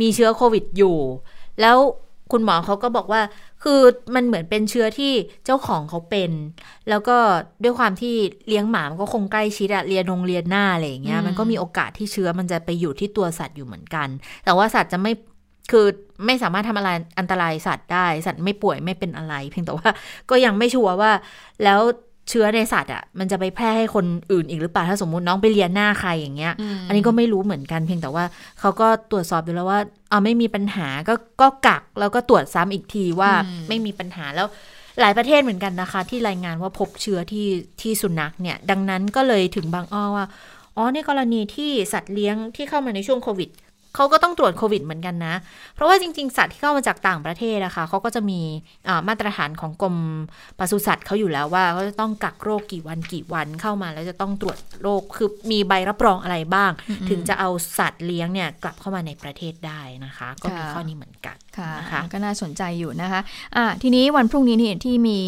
[0.00, 0.96] มีเชื้อโควิดอยู่
[1.60, 1.76] แล้ว
[2.32, 3.20] คุณหมอเขาก็บอกว่า
[3.62, 3.80] คือ
[4.14, 5.12] มันเหมือนเป็นเชื้อที่
[5.44, 6.30] เจ้าของเขาเป็น
[6.88, 7.16] แล้วก็
[7.62, 8.14] ด้วยความที่
[8.48, 14.08] เลี้ยงหมามันก็คงใกล้ชิดอะเรียนโรงเรียนหน้าอะไรอย่างเงี้ย มันก็มีโอกาสที่เชื้อมันจะไปอยู่ที่ตัวสัตว์อยู่เหมือนกัน
[14.44, 15.12] แต่ว่าสัตว์จะไม่
[15.70, 15.86] คือ
[16.26, 19.90] ไม่สามารถทำอะไรอันตรายสัตว์ได้ สัตว์ไม่ป่วยไม่เป็นอะไร เพียงแต่ว่า
[20.30, 21.12] ก็ยังไม่ชัวร์ว่า
[21.64, 21.80] แล้ว
[22.28, 26.54] เชื้อในสัตว์อะมันจะไปแพร่ให้คนอื่นอีกหรือเปล่าถ้าสมมุติน้องไปเรียนหน้าใครอย่างเงี้ย
[26.88, 28.24] อันนี้ก็ไม่รู้เหมือนกันเพียงแต่ว่า
[28.60, 33.30] เขาก็ตรวจสอบดูแล้วว่าเอาไม่มีปัญหาก็ก็กักแล้วก็ตรวจซ้ำอีกทีว่า
[33.68, 34.46] ไม่มีปัญหาแล้ว
[35.00, 37.46] หลายประเทศเหมือนกันนะคะ ที่รายงานว่าพบเชื้อที่
[37.82, 40.26] ที่สุนัขเนี่ย ดังนั้นก็เลยถึงบางอ้อว่า
[40.76, 43.50] อ๋อในกรณีที่สัตว์เลี้ยงที่เข้ามาในช่วงโควิด
[43.94, 45.34] เขาก็ต้องตรวจโควิดเหมือนกันนะ
[45.74, 48.40] เพราะว่าจริง ๆ สัตว์ที่เข้ามาจากต่างประเทศนะคะเขาก็จะมี
[49.08, 49.96] มาตรฐานของกรม
[50.58, 56.70] ปศุสัตว์เขาอยู่แล้วว่าเขาจะต้องกักโรคกี่วันกี่วันเข้ามา แล้วจะต้องตรวจโรคคือมีใบรับรองอะไรบ้าง
[57.08, 61.36] ถึงจะเอาสัตว์เลี้ยงเนี่ยกลับเข้ามาในประเทศได้นะคะ ก็มีข้อนี้เหมือนกัน
[61.90, 65.20] ค่ะก็น่าสนใจอยู่นะคะะทีนี้วันพรุ่งนี้นี่ที่มี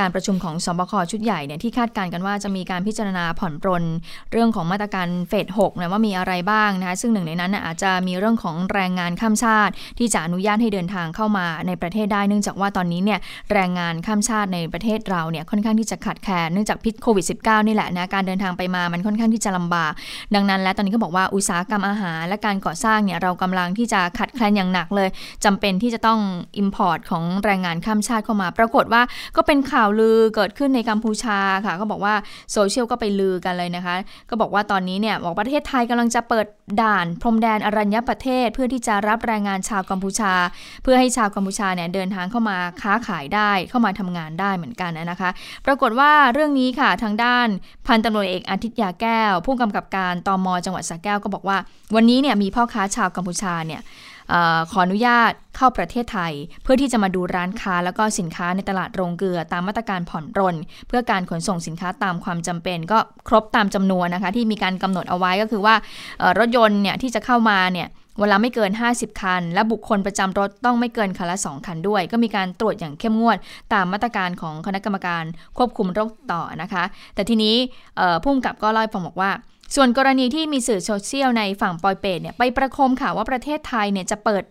[0.00, 3.84] การประชุมของสบคชุดใหญ่เนี่ยที่คาดการณ์กันว่าจะมีการพิจารณาผ่อนปรน
[4.32, 13.18] เรื่องของมาตรการเฟสหกนะว่ามีอะไรบ้างนะคะซึ่งหนึ่งในนั้นอาจจะมีเรื่องของแรงงานข้ามชาติ ที่จะอนุญาตให้เดินทางเข้ามาในประเทศได้เนื่องจากว่าตอนนี้เนี่ย
[13.52, 19.92] แรงงานข้ามชาติในประเทศเราเนี่ยค่อนข้างที่จะขาดแคลนเนื่องจากพิษโควิด -19 นี่แหละนะการเดินทางไปมามันค่อนข้างที่จะลำบาก
[20.34, 25.08] ดังนั้นและตอนนี้ก็บอกว่าอุตสาหกรรมอาหารและการก่อสร้างเนี่ยเรากำลังที่จะขัดแคลนอย่างหนักเลย
[25.44, 26.20] จำเป็นที่จะต้อง
[26.62, 29.02] Import ของแรงงานข้ามชาติเข้ามา ปรากฏว่า
[29.36, 32.14] ก็เป็นข่าวลือเกิดขึ้นในกัมพูชาค่ะก็บอกว่า
[32.52, 33.94] โซเชียลก็ไปลือกันเลยนะคะ
[34.30, 36.46] ก็บอกว่าตอนนี้เนี่ยบอกประเทศไทยกำลังจะเปิด
[36.82, 40.32] ด่านพรมแดนอรัญญประเทศ เพื่อที่จะรับแรงงานชาวกัมพูชา
[40.82, 45.30] เพื่อให้ชาวกัมพูชาเนี่ยเดินทางเข้ามาค้าขายได้เข้ามาทำงานได้เหมือนกันนะคะ
[45.66, 47.48] ปรากฏว่าเรื่องนี้ค่ะทางด้าน
[47.86, 51.58] พันตำรวจเอกอาทิตย์ยาแก้ว ผู้กำกับการตอมจังหวัดสระแก้วก็บอกว่า
[51.94, 53.80] วันนี้เนี่ยมีพ่อค้าชาวกัมพูชาเนี่ย
[54.70, 60.56] ขออนุญาตเข้าประเทศไทย เพื่อที่จะมาดูร้านค้าแล้วก็สินค้าในตลาดโรงเกลือตามมาตรการผ่อนรน
[60.88, 62.98] เพื่อการขนส่งสินค้าตามความจำเป็น ก็
[63.28, 65.74] ครบตามจำนวนนะคะ ที่มีการกำหนดเอาไว้ก็คือว่า
[66.38, 67.88] รถยนต์เนี่ยที่จะเข้ามาเนี่ย
[68.20, 73.38] เวลาไม่เกิน 50 คัน และบุคคลประจำรถต้องไม่เกินคันละ 2 คันด้วย ก็มีการตรวจอย่างเข้มงวด
[73.72, 75.24] ตามมาตรการของคณะกรรมการ
[75.58, 77.54] ควบคุมโรคต่อนะคะ แต่ทีนี้
[78.22, 79.30] ผู้กำกับก็เล่าให้ฟังบอกว่า
[79.74, 84.44] ส่วนกรณีที่มีสื่อโซเชียลในฝั่งปอยเปตเนี่ยไปประคมข่าวว่าประเทศไทยเนี่ยจะเปิด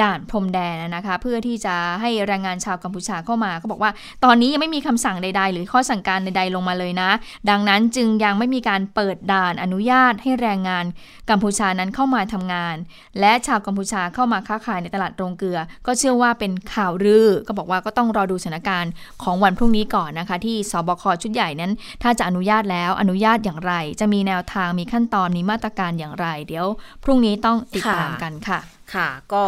[0.00, 3.90] ด่านพรมแดนนะคะ เพื่อที่จะให้แรงงานชาวกัมพูชาเข้ามาเขาบอกว่า
[4.24, 7.10] ตอนนี้ยังไม่มีคำสั่งใด ๆ หรือข้อสั่งการใด ๆ ลงมาเลยนะ
[7.50, 10.84] ดังนั้นจึงยังไม่มีการเปิดด่านอนุญาตให้แรงงาน
[11.30, 12.76] กัมพูชานั้นเข้ามาทำงาน
[13.20, 21.72] และชาวกัมพูชาเข้ามาค้าขายในตลาดโรงเกลือ ก็เชื่อว่าเป็นข่าวลือ ก็บอกว่าก็ต้องรอดูสถานการณ์ของวันพรุ่งนี้ก่อนนะคะ ที่สบคชุดใหญ่นั้น
[22.02, 26.66] ถ้าจะอนุญาตแล้วอนุญาตอย่างไร จะมีแนวทางมีขั้นตอนมีมาตรการอย่างไร เดี๋ยว
[27.04, 28.60] พรุ่งนี้ต้องติดตามกันค่ะ
[28.94, 29.42] ค่ะ ก็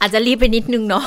[0.00, 1.04] อาจจะรีบไปนิดนึงเนาะ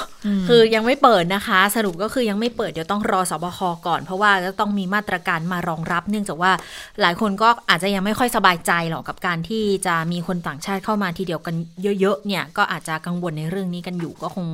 [0.48, 6.52] คือยังไม่เปิดนะคะ สรุปก็คือยังไม่เปิดเดี๋ยวต้องรอสบคก่อน เพราะว่าจะต้องมีมาตรการมารองรับ เนื่องจากว่า
[7.02, 11.56] หลายคนก็อาจจะยังไม่ค่อยสบายใจหรอกกับการที่จะมีคนต่างชาติเข้ามาทีเดียวกัน
[12.00, 14.48] เยอะๆเนี่ย ก็อาจจะกังวลในเรื่องนี้กันอยู่ก็คง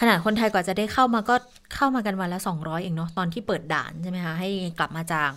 [0.00, 1.34] ขนาดคนไทยกว่าจะได้เข้ามาก็
[1.74, 4.48] เข้ามากันวันละ 200 เองเนาะตอนที่เปิดด่านใช่ไหมคะให้
[4.78, 5.30] กลับมาจาก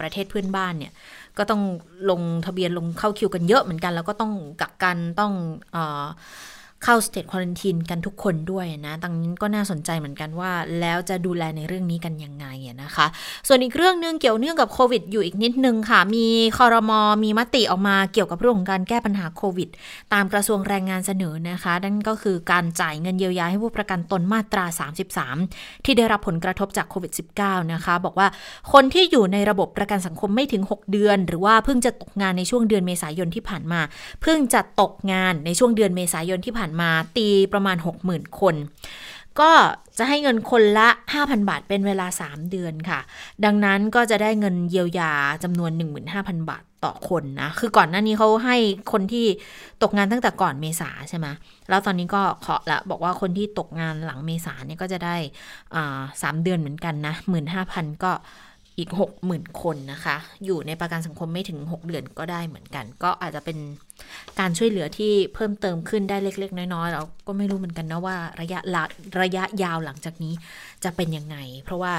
[0.00, 0.92] ประเทศเพื่อนบ้านเนี่ย
[1.38, 1.62] ก็ต้อง
[2.10, 5.32] ลงทะเบียนลงเข้าคิวกันเยอะเหมือนกัน แล้วก็ต้องกักกันต้อง
[5.74, 5.76] อ
[6.84, 12.46] เข้าสเตทควอลันทีนกันทุกคนด้วยนะดังนั้นก็น่าสนใจเหมือนกันว่า แล้วจะดูแลในเรื่องนี้กันยังไง
[12.82, 13.06] นะคะ
[13.48, 16.26] ส่วนอีกเรื่องนึงเกี่ยวเนื่องกับโควิดอยู่อีกนิดนึงค่ะ มี
[16.58, 19.68] คอรมอมีมติออกมาเกี่ยวกับเรื่องของการแก้ปัญหาโควิด
[20.12, 24.64] ตามกระทรวงแรงงานเสนอนะคะ นั่นก็คือการจ่ายเงินเยียวยาให้ผู้ประกันตนมาตรา
[25.24, 28.28] 33 ที่ได้รับผลกระทบจากโควิด -19 นะคะ บอกว่า
[28.72, 33.80] คนที่อยู่ในระบบประกันสังคมไม่ถึง 6 เดือน หรือว่าเพิ่งจะตกงานในช่วงเดือนเมษายนที่ผ่านมา
[34.22, 38.54] เพิ่งจะตกงานในช่วงเดือนเมษายนที่ผ่านมาตีประมาณ 60,000 คน
[39.40, 39.52] ก็
[39.98, 43.00] จะให้เงินคนละ 5,000 บาทเป็นเวลา 3 เดือนค่ะ
[43.44, 45.12] ดังนั้นก็จะได้เงินเยียวยา
[45.42, 45.70] จำนวน
[46.10, 48.56] 15,000 บาทต่อคนนะ คือก่อนหน้านี้เขาให้
[48.92, 49.26] คนที่
[49.82, 51.26] ตกงานตั้งแต่ก่อนเมษาใช่ไหม
[51.68, 55.16] แล้วตอนนี้ก็ขอละบอกว่าคนที่ตกงานหลังเมษาเนี่ยก็จะได้
[56.22, 57.14] สามเดือนเหมือนกันนะ
[57.58, 58.12] 15,000 ก็
[58.78, 58.90] อีก
[59.24, 63.58] 60,000 คนนะคะ อยู่ในประกันสังคมไม่ถึง 6 เดือนก็ได้เหมือนกัน ก็อาจจะเป็น
[64.38, 68.60] การช่วยเหลือที่เพิ่มเติมขึ้นได้เล็ก ๆ น้อยๆเราก็ไม่รู้เหมือนกันนะว่าระยะ
[69.22, 70.32] ระยะยาวหลังจากนี้
[70.84, 71.94] จะเป็นยังไง เพราะว่า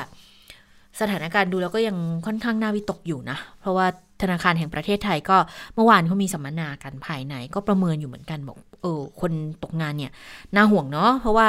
[1.00, 3.86] สถานการณ์ดูแล้วก็ยังค่อนข้างน่าวิตกอยู่นะ เพราะว่า
[4.22, 5.38] ธนาคารแห่งประเทศไทยก็
[5.76, 9.32] เมื่อวานเขามีสัมมนากันภายใน ก็ประเมินอยู่เหมือนกันบอกเออคน
[9.64, 10.12] ตกงานเนี่ย
[10.56, 11.48] น่าห่วงเนาะเพราะว่า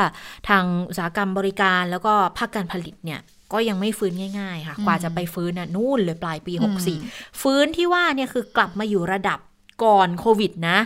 [0.49, 3.20] ทางอุตสาหกรรมบริการแล้วก็ภาคการผลิตเนี่ย
[3.53, 6.53] ก็ยังไม่ฟื้นง่ายๆ ค่ะ กว่าจะไปฟื้นน่ะนู่นเลยปลายปี
[6.99, 9.38] 64 ฟื้นที่ว่าเนี่ยคือกลับมาอยู่ระดับ
[9.84, 10.78] ก่อนโควิดนะ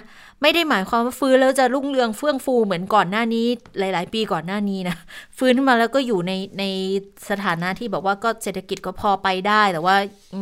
[0.42, 3.46] ไม่ได้หมายความว่าฟื้นแล้วจะรุ่งเรืองเฟื่องฟูเหมือนก่อนหน้านี้
[3.78, 4.96] หลาย ๆ ปีก่อนหน้านี้นะ
[5.38, 6.64] ฟื้นขึ้นมาแล้วก็อยู่ในใน
[7.30, 9.96] สถานะที่แบบว่าก็เศรษฐกิจก็พอไปได้ แต่ว่า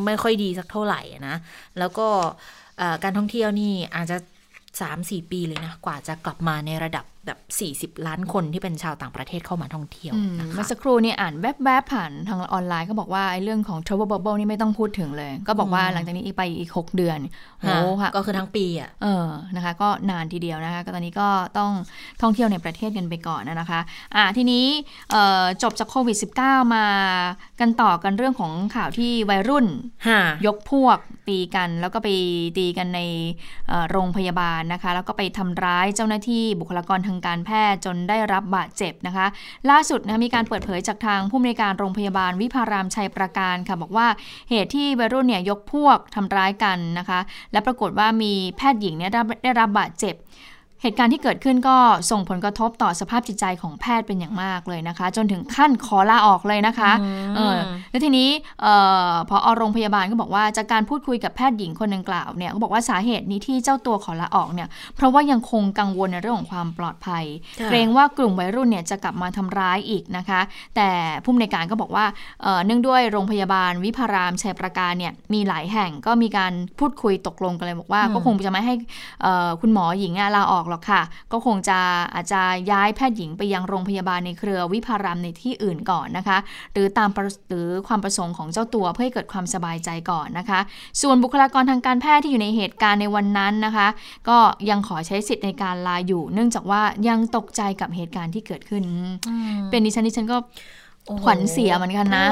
[0.07, 1.37] ไม่ค่อยดีสักเท่าไหร่นะ
[1.79, 2.07] แล้วก็
[3.03, 4.17] การท่องเที่ยวนี่อาจจะ
[4.75, 17.19] 3-4 ปีเลยนะ กว่าจะกลับมาในระดับ แบบ40 ล้านคนที่เป็นชาวต่างประเทศเข้ามาท่องเที่ยวนะคะเมื่อสักครู่นี่อ่านแวบๆผ่านทางออนไลน์ก็บอกว่าไอ้เรื่องของ travel bubble นี่ไม่ต้องพูดถึงเลย ก็บอกว่าหลังจากนี้อีกไปอีก 6 เดือน
[17.61, 19.27] โอ้ค่ะก็คือทั้งปีอะเออ
[19.57, 21.73] นะคะ ก็นานทีเดียวนะคะก็ตอนนี้ก็ต้อง
[22.23, 23.81] ท่องเที่ยวในประเทศกันไปก่อนนะคะ
[24.15, 24.65] อ่าทีนี้
[25.63, 26.87] จบจากโควิด -19 มา
[27.61, 29.67] กันต่อกันเรื่องของข่าวที่วัยรุ่น
[30.47, 30.99] ยกพวก
[31.29, 32.09] ตีกันแล้วก็ไป
[32.59, 33.01] ตีกันใน
[33.91, 39.27] โรงพยาบาลนะคะ แล้วก็ไปทำร้ายเจ้าหน้าที่บุคลากรทางการแพทย์จนได้รับบาดเจ็บนะคะ
[39.71, 44.07] ล่าสุดนะมีการเปิดเผยจากทางผู้อำนวยการโรงพยาบาลวิพารามชัยประการค่ะบอกว่า
[44.51, 47.21] เหตุที่วัยรุ่นเนี่ยยกพวกทำร้ายกันนะคะ
[47.53, 49.11] และปรากฏว่ามีแพทย์หญิงเนี่ย
[49.45, 50.15] ได้รับบาดเจ็บ
[50.83, 51.77] เหตุการณ์ที่เกิดขึ้นก็
[52.11, 56.93] ส่งผลกระทบต่อสภาพจิตใจของแพทย์เป็นอย่างมากเลยนะคะ จนถึงขั้นขอลาออกเลยนะคะ
[57.37, 57.57] เออ
[57.91, 58.29] แล้วทีนี้
[59.29, 67.25] พออโรงพยาบาลก็บอกว่าจากการพูดคุยกับแพทย์หญิงคนดังกล่าวเนี่ยเขาบอกว่าสาเหตุนี้ที่เจ้าตัวขอลาออกเนี่ยเพราะว่ายังคงกังวลในเรื่องของความปลอดภัย
[67.69, 70.41] เกรงว่ากลุ่มวัยรุ่นเนี่ยจะกลับมาทำร้ายอีกนะคะ
[70.77, 70.89] แต่
[71.25, 72.05] ผู้ในการก็บอกว่า
[72.67, 78.75] เนื่องด้วยโรงพยาบาลวิพารามชัยประการเนี่ยมีหลายแห่งก็มีการพูดคุยตกลงกันเลยบอกว่า ก็คงจะไม่ให้
[79.61, 81.03] คุณหมอหญิงลาออกหรอกค่ะ
[81.33, 81.79] ก็คงจะ
[82.15, 82.41] อาจจะ
[82.71, 86.39] ย้ายแพทย์หญิงไปยังโรงพยาบาลในเครือวิพารามในที่อื่นก่อนนะคะ
[86.73, 87.09] หรือตาม
[87.49, 90.61] หรือความประสงค์ของเจ้าตัวเพื่อให้เกิดความสบายใจก่อนนะคะ
[91.03, 93.89] ส่วนบุคลากรทางการแพทย์ที่อยู่ในเหตุการณ์ในวันนั้นนะคะ
[94.29, 94.39] ก็
[94.71, 98.85] ยังขอใช้สิทธิ์ในการลาอยู่ เนื่องจากว่ายังตกใจกับเหตุการณ์ที่เกิดขึ้น
[99.71, 100.37] เป็นดิฉันดิฉันก็
[101.25, 102.25] ขวัญเสียเหมือนกันนะ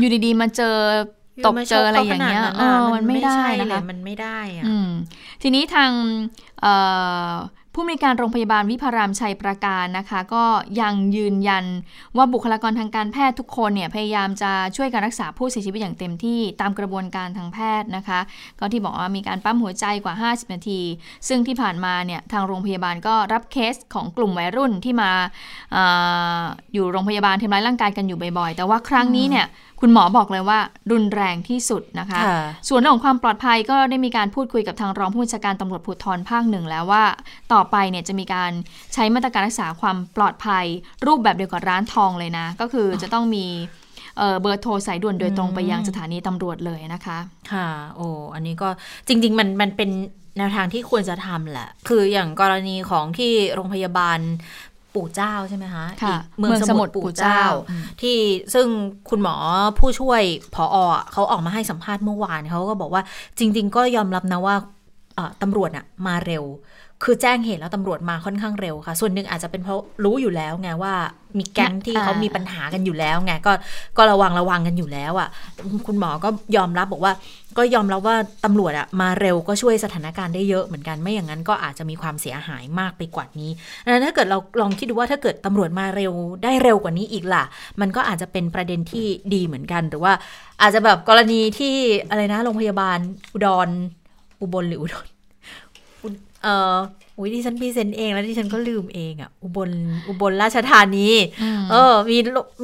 [0.00, 0.76] อยู่ดีๆมาเจอ
[1.46, 4.64] ตกเจออะไรอย่างเงี้ยเออมันไม่ได้นะคะมันไม่ได้อะ
[5.42, 5.90] ทีนี้ทาง
[7.74, 10.44] ผู้มีการโรงพยาบาลวิพารามชัยประการนะคะ ก็
[10.80, 11.64] ยังยืนยัน
[12.16, 18.20] ว่าบุคลากรทางการแพทย์ทุกคนเนี่ยพยายามจะช่วยการรักษาผู้เสียชีวิตอย่างเต็มที่ตามกระบวนการทางแพทย์นะคะ
[18.58, 20.80] ก็ที่บอกว่ามีการปั๊มหัวใจกว่า 50 นาที
[21.28, 25.10] ซึ่งที่ผ่านมาเนี่ยทางโรงพยาบาลก็รับเคสของกลุ่มวัยรุ่นที่มา
[25.74, 25.76] อ
[26.74, 29.46] อยู่โรงพยาบาลทำร้ายร่างกายกันอยู่บ่อยๆ แต่ว่าครั้งนี้เนี่ย
[29.82, 30.58] คุณหมอบอกเลยว่า
[30.92, 32.20] รุนแรงที่สุดนะคะ
[32.68, 37.04] ส่วนเรื่องของความปลอดภัยก็ได้มีการพูดคุยกับทางรองผู้บัญชาการตำรวจภูธรภาคหนึ่งแล้วว่า
[37.52, 38.52] ต่อไปเนี่ยจะมีการ
[38.94, 40.64] ใช้มาตรการรักษาความปลอดภัย
[41.06, 43.46] รูปแบบเดียวกับร้านทองเลยนะ ก็คือจะต้องมี
[44.40, 47.18] เบอร์โทรสายด่วนโดยตรงไปยังสถานีตำรวจเลยนะคะ
[47.52, 48.68] ค่ะ โอ้อันนี้ก็
[49.08, 49.90] จริง ๆ มันมันเป็น
[50.38, 54.18] แนวทางที่ควรจะทำแหละ คืออย่างกรณีของที่โรงพยาบาล
[54.94, 57.40] ปู่เจ้าใช่ไหมคะคะเมืองสมุทรปู่เจ้า
[58.00, 58.16] ที่
[58.54, 58.66] ซึ่ง
[59.10, 59.36] คุณหมอ
[59.78, 60.22] ผู้ช่วย
[60.54, 60.76] ผอ
[61.12, 63.02] เขาออกมาให้สัมภาษณ์เมื่อวานเขาก็บอกว่า
[63.38, 64.56] จริง ๆ ก็ยอมรับนะว่า
[65.14, 66.44] เอ่อตำรวจอะมาเร็ว
[67.04, 70.94] คือแจ้งเหตุแล้วตำรวจมาค่อนข้างเร็วค่ะ ส่วนหนึ่งอาจจะเป็นเพราะรู้อยู่แล้วไงว่า
[71.38, 73.52] มีแก๊งที่อ่าเขามีปัญหากันอยู่แล้วไงก็
[73.98, 75.28] ก็ระวังระวังกันอยู่แล้วอะ่ะ
[75.86, 77.12] คุณหมอก็ยอมรับบอกว่า
[77.58, 83.50] ก็ยอมรับว่าตำรวจอะมาเร็วก็ช่วยสถานการณ์ได้เยอะเหมือนกันไม่อย่างนั้นก็อาจจะมีความเสียหายมากไปกว่านี้
[83.84, 86.12] ดังนั้นถ้าเกิดเราลองคิดดูว่าถ้าเกิดตำรวจมาเร็ว
[86.44, 87.44] ได้เร็วกว่านี้อีกล่ะ
[87.80, 90.12] มันก็อาจจะเป็นประเด็นที่ดีเหมือนกันหรือว่า
[90.62, 91.74] อาจจะแบบกรณีที่
[92.10, 92.98] อะไรนะโรงพยาบาล
[93.32, 93.68] อุดร
[94.40, 95.11] อุบลหรืออุดรอุ
[96.42, 96.74] เอ่อ
[97.18, 99.70] อุ้ยที่ฉันพรีเซนต์เองแล้วที่ฉันก็ลืมเองอะอุบล
[100.08, 101.08] อุบลราชธานี
[101.60, 102.18] มเออ มี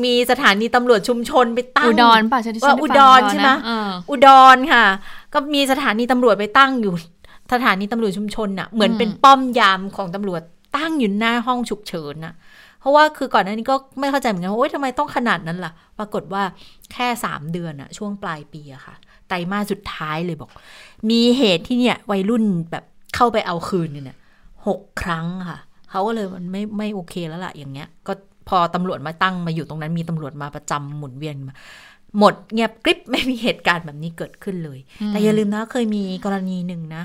[0.05, 4.85] มีสถานีตำรวจชุมชนไปตั้ง อุดรป่ะฉันฉันว่าได้อุฟังดรใช่ไหมนะเอออุดรค่ะ
[5.33, 6.95] ก็มีสถานีตำรวจไปตั้งอยู่
[7.53, 10.43] สถานีตำรวจชุมชนน่ะ เหมือนอืมเป็นป้อมยามของตำรวจ
[10.77, 12.35] ตั้งอยู่หน้าห้องฉุกเฉินน่ะ
[12.81, 16.43] เพราะว่าคือก่อนหน้านี้ก็ไม่เข้าใจเหมือนกันว่าโอ๊ยทำไมต้องขนาดนั้นล่ะ ปรากฏว่า
[16.93, 18.95] แค่สามเดือนอะช่วงปลายปีอะค่ะ
[19.29, 20.51] ไตรมาสสุดท้ายเลยบอก
[21.11, 24.19] มีเหตุที่เนี่ยวัยรุ่นแบบ เข้าไปเอาคืนเนี่ย
[24.67, 25.59] หกครั้งค่ะ
[25.91, 28.13] เขาก็เลยมันไม่ไม่โอเคแล้วล่ะอย่างเงี้ย ก็
[28.49, 31.55] พอตำรวจมาตั้งมาอยู่ตรงนั้นมีตำรวจมาประจำหมุนเวียนมา
[32.19, 34.79] หมดเงียบกริบไม่มีเหตุการณ์แบบนี้เกิดขึ้นเลย
[35.09, 37.03] แต่อย่าลืมนะเคยมีกรณีหนึ่งนะ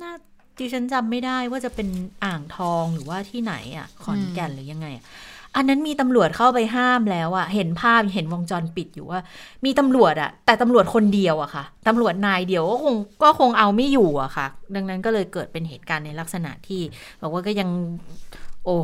[0.00, 0.12] น่า
[0.58, 1.88] ดิฉันจำไม่ได้ว่าจะเป็น
[2.24, 5.04] อ่างทองหรือว่าที่ไหนอะขอนแก่นหรือยังไงอะ
[5.56, 9.20] อันนั้นมีตำรวจเข้าไปห้ามแล้วอะเห็นภาพเห็นวงจรปิดอยู่ว่า
[9.64, 16.82] มีตำรวจอะแต่ตำรวจคนเดียวอะค่ะตำรวจนายเดียวก็คงก็คงเอาไม่อยู่อะค่ะ ดังนั้นก็เลยเกิดเป็นเหตุการณ์ในลักษณะที่
[17.22, 17.68] บอกว่าก็ยัง
[18.64, 18.76] โอ้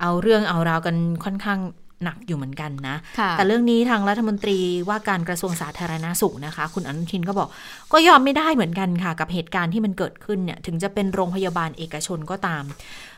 [0.00, 1.60] เอาเรื่องเอาราวกันค่อนข้าง
[2.04, 4.58] หนักอยู่เหมือนกันนะค่ะแต่เรื่องนี้ทางรัฐมนตรี
[4.88, 7.48] ว่าการกระทรวงสาธารณาสุขนะคะ คุณอนุทินก็บอก
[7.92, 12.64] ก็ยอมไม่ได้เหมือนกันค่ะ กับเหตุการณ์ที่มันเกิดขึ้นเนี่ย ถึงจะเป็นโรงพยาบาลเอกชนก็ตาม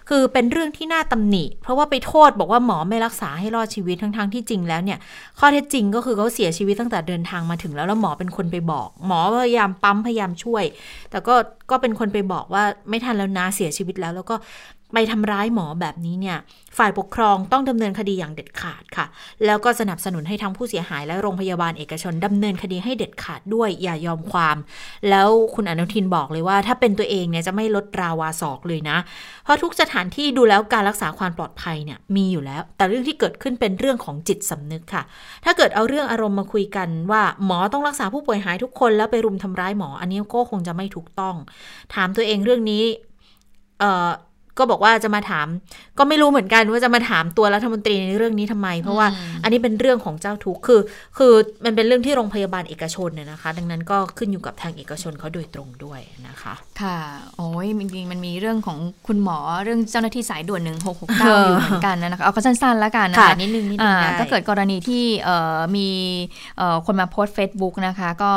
[0.08, 4.98] คือเป็นเรื่องที่น่าตำหนิ เพราะว่าไปโทษบอกว่าหมอไม่รักษาให้รอดชีวิตทั้งๆที่จริงแล้วเนี่ย
[5.38, 10.64] ข้อเท็จจริงก็คือเขาเสียชีวิตตั้งแต่เดินทางมาถึงแล้วแล้วหมอเป็นคนไปบอก หมอพยายามปั๊มพยายามช่วย
[11.10, 11.34] แต่ก็
[11.70, 14.36] ก็เป็นคนไปบอกว่าไม่ทันแล้วนะเสียชีวิตแล้ว แล้วก็
[14.94, 16.38] ไปทำร้ายหมอแบบนี้เนี่ย
[16.78, 19.06] ฝ่ายปกครองต้องดำเนินคดีอย่างเด็ดขาดค่ะ
[19.46, 24.56] แล้วก็สนับสนุนให้ทั้งผู้เสียหายและโรงพยาบาลเอกชนดำเนินคดีให้เด็ดขาดด้วยอย่ายอมความ
[25.10, 28.96] แล้วคุณอนุทินบอกเลยว่า ถ้าเป็นตัวเองเนี่ยจะไม่ลดราวาศอกเลยนะ
[29.44, 35.02] เพราะทุกสถานที่ดูแล้วการรักษาความปลอดภัยเนี่ยมีอยู่แล้ว แต่เรื่องที่เกิดขึ้นเป็นเรื่องของจิตสำนึกค่ะ
[35.44, 41.34] ถ้าเกิดเอาเรื่องอารมณ์มาคุยกันว่าหมอต้องรักษาผู้ป่วยหายทุกคนแล้วไปรุมทำร้ายหมอ อันนี้ก็คงจะไม่ถูกต้อง
[41.94, 42.82] ถามตัวเองเรื่องนี้
[43.80, 44.10] เอ่อ
[44.58, 45.46] ก็บอกว่าจะมาถาม
[45.98, 49.06] ก็ไม่รู้เหมือนกันว่าจะมาถามตัวรัฐมนตรีในเรื่องนี้ทำไม เพราะว่า
[49.42, 50.80] อันนี้เป็นเรื่องของเจ้าทุกข์คือ
[51.18, 51.32] คือ
[51.64, 56.98] มันเป็นเรื่องที่โรงพยาบาลเอกชนเนี่ยนะคะ ดังนั้นก็ขึ้นอยู่กับทางเอกชนเขาโดยตรงด้วยนะคะ ค่ะ
[57.36, 65.88] โอ้ยจริงๆมันมีเรื่องของคุณหมอเรื่องเจ้าหน้าที่สายด่วนเออ1669อยู่เหมือนกันนะคะเอาก็สั้นๆแล้วกันนะค่ะคะนิดนึงนิดนึอ่างได้ก็เกิดกรณีที่เอ่อมี
[66.58, 68.32] เอ่อคนมาโพสต์ Facebook นะคะ ก็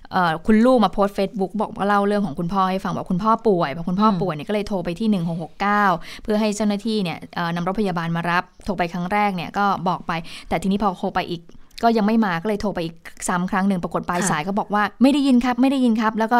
[0.45, 5.23] คุณลูกมาโพสต์ Facebook บอกว่าเล่าเรื่องของคุณพ่อให้ฟังบอกคุณพ่อป่วยพอคุณพ่อป่วยเนี่ยก็เลยโทรไปที่
[5.67, 10.11] 1669 เพื่อให้เจ้าหน้าที่เนี่ยเอ่อนำรถพยาบาลมารับโทรไปครั้งแรกเนี่ยก็บอกไป
[10.49, 11.41] แต่ทีนี้พอโทรไปอีก
[11.83, 12.95] ก็ยังไม่มาก็เลยโทรไปอีก
[13.27, 16.39] ซ้ำครั้งหนึ่งปรากฏปลายค่ะสายก็บอกว่าไม่ได้ยินครับไม่ได้ยินครับ แล้วก็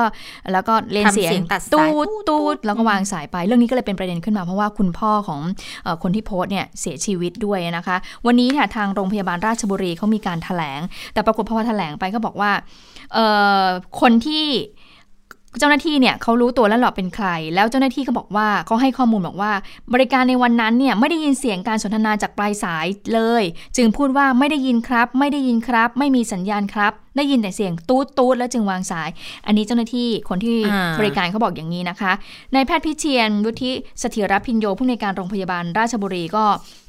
[0.52, 5.42] แล้วก็เลนทำเสียงเสียงตัดสายตูตูดดตูตูดดแล้วก็วางสายไป เรื่องนี้ก็เลยเป็นประเด็นขึ้นมาเพราะว่าคุณพ่อของ
[5.84, 10.82] เออคนที่โพสต์เนี่ยเสียชีวิตด้วยนะคะ วันนี้เนี่ยทางโรงพยาบาลราชบุรีเขามีการถแถลง
[11.14, 12.52] แต่ปรากฏพอแถลงไปก็บอกว่า
[13.14, 13.26] เอ่
[13.62, 13.66] อ
[14.02, 14.46] คนที่
[15.60, 19.52] เจ้าหน้าที่เนี่ยเขารู้ตัวแล้วหรอเป็นใคร แล้วเจ้าหน้าที่ก็บอกว่าเขาให้ข้อมูลบอกว่า
[19.94, 23.44] บริการในวันนั้นเนี่ยไม่ได้ยินเสียงการสนทนาจากปลายสายเลย
[23.78, 29.10] จึงพูดว่าไม่ได้ยินครับ ไม่ได้ยินครับ ไม่มีสัญญาณครับ ได้ยินแต่เสียงตูดตูดแล้วจึงวางสาย
[29.46, 32.12] อันนี้เจ้าหน้าที่คนที่อ่าบริการเขาบอกอย่างนี้นะคะ
[32.54, 36.44] นายแพทย์พิเชียนวุฒิเสถียรพินโยผู้ในวยการโรงพยาบาลราชบุรีก็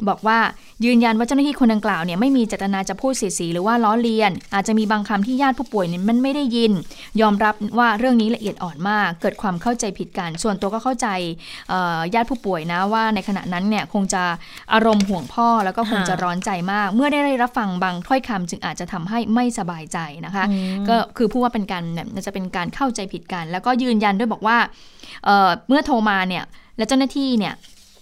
[0.08, 0.38] บอกว่า
[0.84, 6.72] ยืนยันว่าเจ้าหน้าที่คนดังกล่าวเนี่ยไม่มีเจตนาจะพูดเสียดสีหรือว่าล้อเลียน อาจจะมีบางคำที่ญาติผู้ป่วยเนี่ยมันไม่ได้ยิน
[7.20, 11.08] ยอมรับว่าเรื่องนี้ละเอียดอ่อนมาก เกิดความเข้าใจผิดกัน ส่วนตัวก็เข้าใจ
[11.68, 14.22] เอ่อญาติผู้ป่วยนะว่าในขณะนั้นเนี่ยคงจะ
[14.72, 20.44] อารมณ์ห่วงพ่อแล้วก็คงจะร้อนใจมาก เมื่อได้รับฟังบางถ้อยคำจึงอาจจะทำให้ไม่สบายใจนะคะ
[20.88, 24.58] ก็คือพูดว่าเป็นการแบบน่าจะเป็นการเข้าใจผิดกัน แล้วก็ยืนยันด้วยบอกว่า
[25.24, 26.44] เอ่อเมื่อโทรมาเนี่ย
[26.76, 27.54] และเจ้าหน้าที่เนี่ย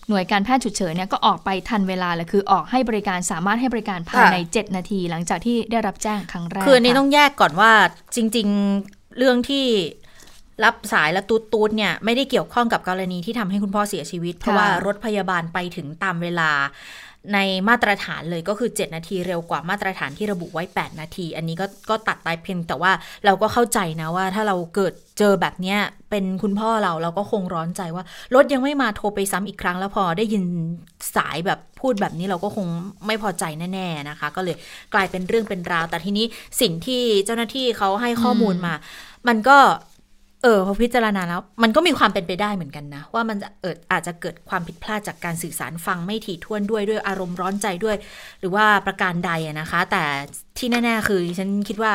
[0.08, 7.72] หน่วยการแพทย์ฉุกเฉินเนี่ยก็ออกไปทันเวลาเลยคือออกให้บริการสามารถให้บริการภายใน 7 นาที หลังจากที่ได้รับแจ้งครั้งแรกคืออันนี้ะต้องแยกก่อนว่า
[8.16, 8.46] จริง
[8.82, 9.66] ๆเรื่องที่
[10.64, 16.50] รับสายและตูดตูดเนี่ยไม่ได้เกี่ยวข้องกับกรณีที่ทำให้คุณพ่อเสียชีวิต เพราะว่ารถพยาบาลไปถึงตามเวลา
[17.34, 22.92] ในมาตรฐานเลยก็คือ 7 นาทีเร็วกว่ามาตรฐานที่ระบุไว้ 8 นาที อันนี้ก็ก็ตัดไปเพียงแต่ว่า
[23.24, 25.78] เราก็เข้าใจนะว่าถ้าเราเกิดเจอแบบเนี้ย
[26.10, 28.04] เป็นคุณพ่อเราเราก็คงร้อนใจว่า
[28.34, 30.44] รถยังไม่มาโทรไปซ้ำอีกครั้งแล้วพอได้ยิน
[31.16, 32.66] สายแบบพูดแบบนี้เราก็คง
[33.06, 34.56] ไม่พอใจแน่ ๆนะคะ ก็เลย
[34.94, 36.26] กลายเป็นเรื่องเป็นราว แต่ทีนี้
[36.60, 38.74] สิ่งที่เจ้าหน้าที่เขาให้ข้อมูลมา
[39.28, 39.58] มันก็
[40.42, 47.96] เออพอพิจารณาแล้ว มันก็มีความเป็นไปได้เหมือนกันนะ ว่ามันเอออาจจะเกิดความผิดพลาดจากการสื่อสารฟังไม่ถี่ถ้วนด้วยด้วยอารมณ์ร้อนใจด้วย
[48.40, 49.30] หรือว่าประการใด
[49.60, 50.02] นะคะ แต่
[50.58, 51.92] ที่แน่ ๆ คือฉันคิดว่า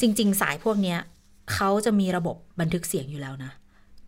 [0.00, 0.98] จริง ๆ สายพวกเนี้ย
[1.54, 3.50] เขาจะมีระบบบันทึกเสียงอยู่แล้วนะ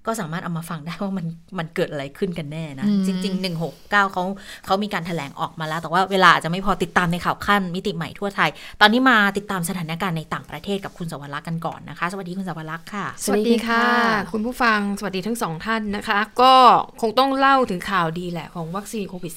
[0.06, 1.26] ก็สามารถเอามาฟังได้ว่ามัน
[1.58, 4.24] มันเกิดอะไรขึ้นกันแน่นะอืมจริง ๆ 169เขา
[4.66, 16.54] เขามีการถแถลงออกมาแล้ว แต่ว่าเวลาอาจจะไม่พอติดตามในข่าวขั้นมิติใหม่ทั่วไทย ตอนนี้มาติดตามสถานการณ์ในต่างประเทศกับคุณสวรักษ์กันก่อนนะคะ สวัสดีคุณสวรักษ์ค่ะสสวัวัสสดีดีค่ะค่ะ คุณผู้ฟังสวัสดีทั้งสองท่านนะคะ ก็
[17.00, 19.32] คงต้องเล่าถึงข่าวดีแหละของวัคซีนโควิด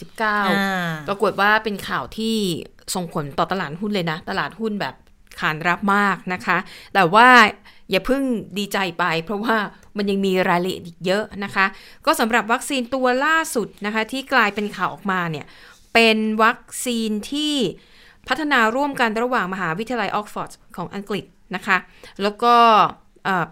[0.52, 2.36] -19 ปรากฏว่าเป็นข่าวที่
[2.96, 4.96] ส่งผลต่อตลาดหุ้นเลยนะ ตลาดหุ้นแบบ
[5.40, 6.58] ขานรับมากนะคะ
[6.94, 7.28] แต่ว่า
[7.92, 8.24] อย่าเพิ่ง
[8.58, 9.58] ดีใจไป เพราะว่า
[9.98, 11.66] มันยังมีรายละเอียดอีกเยอะนะคะ
[12.06, 15.46] ก็สำหรับวัคซีนตัวล่าสุดนะคะที่กลายเป็นข่าวออกมาเนี่ย
[15.94, 17.56] เป็นวัคซีนที่
[18.28, 21.26] พัฒนาร่วมกันระหว่างมหาวิทยาลัยออกซ์ฟอร์ดของอังกฤษ
[21.56, 21.78] นะคะ
[22.22, 22.56] แล้วก็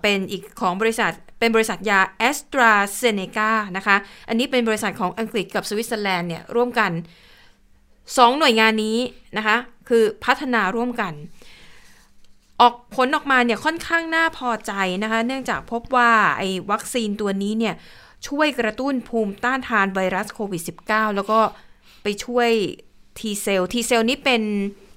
[0.01, 3.95] เป็นอีกของบริษัทเป็นบริษัทยา AstraZeneca นะคะ
[4.29, 6.91] อันนี้เป็นบริษัทของอังกฤษกับสวิตเซอร์แลนด์เนี่ยร่วมกัน
[8.17, 8.97] สองหน่วยงานนี้
[9.37, 9.57] นะคะ
[9.89, 11.13] คือพัฒนาร่วมกัน
[12.61, 17.75] ออกผลออกมาเนี่ยค่อนข้างน่าพอใจนะคะ เนื่องจากพบว่าไอ้วัคซีนตัวนี้เนี่ย
[18.27, 21.39] ช่วยกระตุ้นภูมิต้านทานไวรัสโควิด -19 แล้วก็
[22.03, 22.49] ไปช่วย
[23.19, 24.41] T เซลล์ T เซลล์นี้เป็น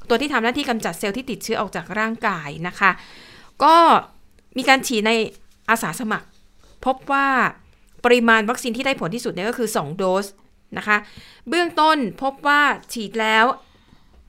[0.08, 2.90] ตัวที่ทำหน้าที่กำจัดเซลล์ที่ติดเชื้อออกจากร่างกายนะคะ
[3.64, 3.76] ก็
[4.56, 5.12] มีการฉีดใน
[5.70, 6.26] อาสาสมัคร
[6.86, 7.26] พบว่า
[8.04, 10.26] ปริมาณวัคซีนที่ได้ผลที่สุดเนี่ยก็คือ 2 โดส
[10.78, 10.96] นะคะ
[11.48, 12.60] เบื้องต้นพบว่า
[12.92, 13.44] ฉีดแล้ว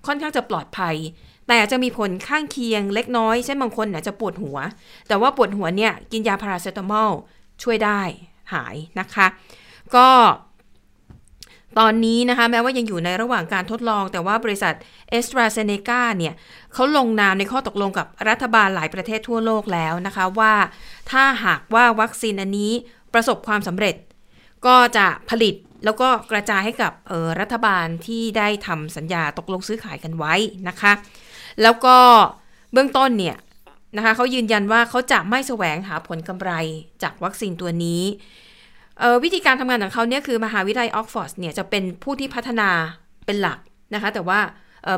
[0.08, 0.96] ค่อนข้างจะปลอดภัย
[1.48, 4.58] แต่จะมีผลข้างเคียงเล็กน้อย เช่นบางคนเนี่ยจะปวดหัว
[5.08, 7.12] แต่ว่าปวดหัวเนี่ยกินยาพาราเซตามอล
[7.64, 8.02] ช่วยได้
[8.54, 9.28] หายนะคะ
[9.96, 10.08] ก็
[11.80, 14.74] ตอนนี้นะคะแม้ว่ายังอยู่ในระหว่างการทดลอง แต่ว่าบริษัท
[15.12, 16.34] a s t r a z เซ e c a เนี่ย
[16.74, 20.54] เขาลงนามในข้อตกลงกับรัฐบาลหลายประเทศทั่วโลกแล้วนะคะว่า
[21.12, 22.72] ถ้าหากว่าวัคซีนอันนี้
[23.14, 23.96] ประสบความสำเร็จ
[24.66, 30.36] ก็จะผลิตแล้วก็กระจายให้กับออรัฐบาลที่ได้ทำสัญญาตกลงซื้อขายกันไว้
[30.68, 30.92] นะคะ
[31.62, 31.98] แล้วก็
[32.74, 33.38] เบื้องต้นเนี่ย
[33.98, 36.52] นะคะเขายืนยันว่าเขาจะไม่แสวงหาผลกำไร
[37.04, 38.02] จากวัคซีนตัวนี้
[39.24, 42.70] วิธีการทำงานของเขาเนี่ยคือมหาวิทยาลัยออกฟอร์ดเนี่ยจะเป็นผู้ที่พัฒนา
[43.26, 43.60] เป็นหลัก
[43.94, 44.40] นะคะแต่ว่า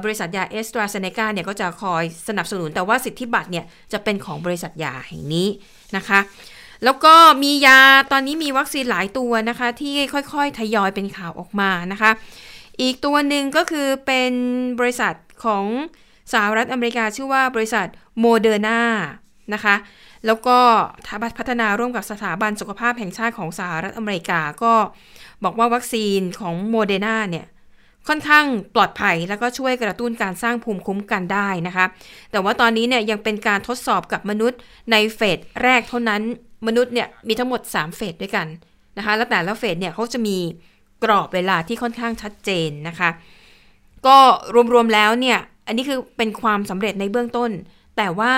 [0.03, 5.47] บริษัทยาเอสตราเซเนกาเนี่ยก็จะคอยสนับสนุน แต่ว่าสิทธิบัตรเนี่ยจะเป็นของบริษัทยาแห่งนี้
[5.95, 6.19] นะคะ
[6.83, 7.79] แล้วก็มียา
[8.11, 12.11] ตอนนี้มีวัคซีนหลายตัวนะคะ ที่ค่อยๆ ทยอยเป็นข่าวออกมานะคะ
[12.81, 14.33] อีกตัวหนึ่งก็คือเป็น
[14.79, 15.65] บริษัทของ
[16.33, 17.87] สหรัฐอเมริกาชื่อว่าบริษัท
[18.19, 18.81] โมเดอร์นา
[19.53, 19.75] นะคะ
[20.25, 20.57] แล้วก็
[21.37, 24.73] พัฒนาร่วมกับสถาบันสุขภาพแห่งชาติของสหรัฐอเมริกาก็
[25.43, 27.45] บอกว่าวัคซีนของโมเดอร์นาเนี่ย
[28.07, 31.85] ค่อนข้างปลอดภัยแล้วก็ช่วยกระตุ้นการสร้างภูมิคุ้มกันได้นะคะ
[32.31, 34.59] แต่ว่าตอนนี้เนี่ยยังเป็นการทดสอบกับมนุษย์
[34.91, 36.21] ในเฟสแรกเท่านั้น
[36.67, 38.47] มนุษย์เนี่ยมีทั้งหมด 3 เฟสด้วยกัน
[38.97, 40.37] นะคะ แล้วแต่ละเฟสเนี่ยเขาจะมี
[41.03, 43.09] กรอบเวลาที่ค่อนข้างชัดเจนนะคะ
[44.07, 44.17] ก็
[44.73, 47.51] รวมๆแล้วเนี่ย อันนี้คือเป็นความสำเร็จในเบื้องต้น
[47.97, 48.33] แต่ว่า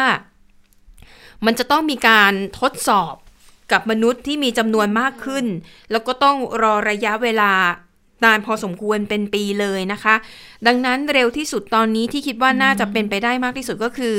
[1.46, 3.14] มันจะต้องมีการทดสอบ
[3.72, 5.46] กับมนุษย์ที่มีจำนวนมากขึ้น
[5.92, 7.52] แล้วก็ต้องรอระยะเวลา
[8.26, 10.16] นานพอสมควรเป็นปีเลยนะคะ
[10.68, 14.18] ดังนั้นเร็วที่สุดตอนนี้ที่คิดว่าน่าจะเป็นไปได้มากที่สุดก็คือ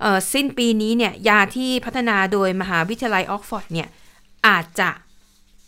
[0.00, 3.88] เออสิ้นปีนี้เนี่ยยาที่พัฒนาโดยมหาวิทยาลัยออกฟอร์ดเนี่ย
[4.46, 4.90] อาจจะ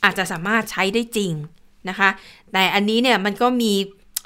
[0.04, 1.32] อาจจะสามารถใช้ได้จริง
[1.88, 2.10] นะคะ
[2.52, 3.72] แต่อันนี้เนี่ยมันก็มี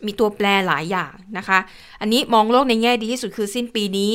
[0.06, 1.58] มีตัวแปรหลายอย่างนะคะ
[2.00, 4.12] อันนี้มองโลกในแง่ดีที่สุดคือสิ้นปีนี้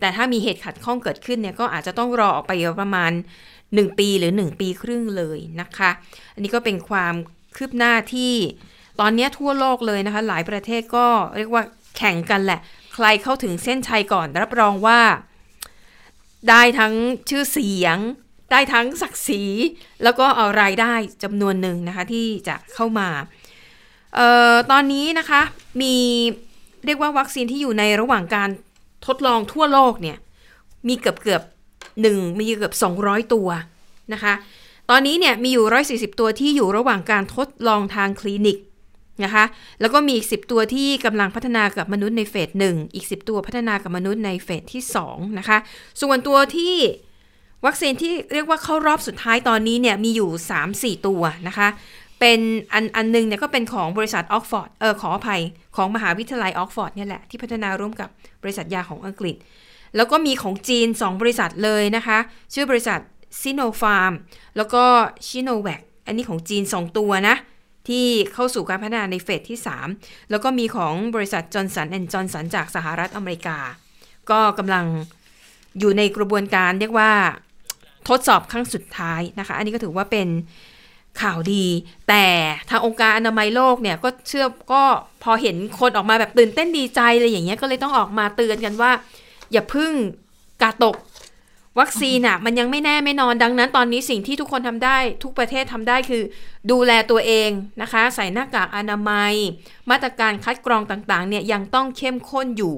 [0.00, 3.12] แต่ถ้ามีเหตุขัดข้องเกิดขึ้นเนี่ยก็อาจจะต้องรอออกไปประมาณ
[3.56, 5.90] 1 ปีหรือ 1 ปีครึ่งเลยนะคะ
[6.34, 7.14] อันนี้ก็เป็นความ
[7.56, 8.34] คืบหน้าที่
[9.00, 11.06] ตอนนี้ทั่วโลกเลยนะคะ หลายประเทศก็
[11.36, 11.62] เรียกว่า
[11.96, 12.60] แข่งกันแหละ
[12.94, 15.00] ใครเข้าถึงเส้นชัยก่อน รับรองว่า
[16.48, 16.94] ได้ทั้ง
[17.28, 17.98] ชื่อเสียง
[18.52, 19.42] ได้ทั้งศักดิ์ศรี
[20.02, 23.08] แล้วก็เอารายได้จำนวนหนึ่งนะคะที่จะเข้ามา
[24.14, 25.42] เอ่อตอนนี้นะคะ
[25.80, 25.94] มี
[26.86, 28.48] เรียกว่าวัคซีนที่อยู่ในระหว่างการ
[29.06, 30.16] ทดลองทั่วโลกเนี่ย
[30.88, 31.42] มีเกือบเกือบ
[32.02, 33.48] หนึ่งมีเกือบ 200 ตัว
[34.12, 34.34] นะคะ
[34.90, 35.66] ตอนนี้เนี่ยมีอยู่
[36.14, 38.58] 140 ตัวที่อยู่ระหว่างการทดลองทางคลินิก
[39.24, 39.44] นะคะ
[39.80, 45.58] แล้วก็มีอีก 10 ตัวที่กำลังพัฒนากับมนุษย์ในเฟสหนึ่งอีก 10 ตัวพัฒนากับมนุษย์ในเฟสที่2นะคะ
[46.02, 46.74] ส่วนตัวที่
[47.66, 50.30] วัคซีนที่เรียกว่าเข้ารอบสุดท้ายตอนนี้เนี่ยมีอยู่
[50.98, 51.68] 3-4 ตัวนะคะ
[52.20, 52.40] เป็น
[52.72, 55.42] อันอันหนึงเนี่ยก็เป็นของบริษัทออกซ์ฟอร์ดเออขออภัย
[55.76, 58.08] ของมหาวิทยาลัยออกซ์ฟอร์ดเนี่ยแหละ ที่พัฒนาร่วมกับ
[58.42, 59.36] บริษัทยาของอังกฤษ
[59.96, 62.18] แล้วก็มีของจีน 2 บริษัทเลยนะคะ
[62.54, 62.98] ชื่อบริษัท
[63.40, 64.12] ซิโนฟาร์ม
[64.56, 64.84] แล้วก็
[65.26, 67.36] ซิโนแวคอันนี้ของจีน 2 ตัวนะ
[67.88, 69.58] ที่เข้าสู่การพัฒนาในเฟสที่
[69.94, 73.58] 3 แล้วก็มีของบริษัทจอร์นสันแอนด์จอร์นสันจากสหรัฐอเมริกา
[74.30, 74.84] ก็กำลัง
[75.78, 77.10] อยู่ในกระบวนการเรียกว่า
[78.08, 80.28] ทดสอบครั้งสุดท้ายนะคะ อันนี้ก็ถือว่าเป็น
[81.22, 81.64] ข่าวดี
[82.08, 82.24] แต่
[82.70, 84.82] ทางองค์การอนามัยโลกเนี่ยก็เชื่อก็
[85.22, 88.90] พอเห็นคนออกมาแบบตื่นเต้นดีใจอะไรอย่างเงี้ยก็เลยต้องออกมาเตือนกันว่า
[89.52, 89.92] อย่าพึ่ง
[90.62, 90.96] กาตก
[91.78, 96.22] วัคซีนอะมันยังไม่แน่ไม่นอนดังนั้นตอนนี้สิ่งที่ทุกคนทำได้ ทุกประเทศทำได้คือ
[96.70, 97.50] ดูแลตัวเอง
[97.82, 99.32] นะคะ ใส่หน้ากากอนามัย
[99.90, 102.76] มาตรการคัดกรองต่างๆเนี่ยยังต้องเข้มข้นอยู่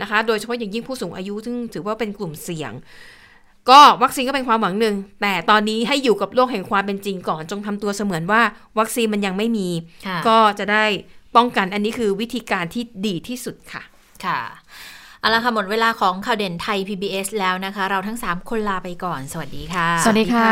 [0.00, 2.72] นะคะ โดยเฉพาะอย่างยิ่งผู้สูงอายุซึ่งถือว่าเป็นกลุ่มเสี่ยง
[3.70, 8.42] ก็วัคซีนก็เป็นความหวังหนึ่ง แต่ตอนนี้ให้อยู่กับโลกแห่งความเป็นจริงก่อน จงทำตัวเสมือนว่า
[8.78, 9.68] วัคซีนมันยังไม่มี
[10.06, 10.84] ค่ะก็จะได้
[11.36, 13.82] ป้องกันอันนี้คือวิธีการที่ดีที่สุดค่ะ
[14.24, 14.40] ค่ะ
[15.20, 20.50] เอาละค่ะหมดเวลาของข่าวเด่นไทย PBS แล้วนะคะ เราทั้ง 3 คนลาไปก่อน สวัสดีค่ะ สวัสดีค่ะ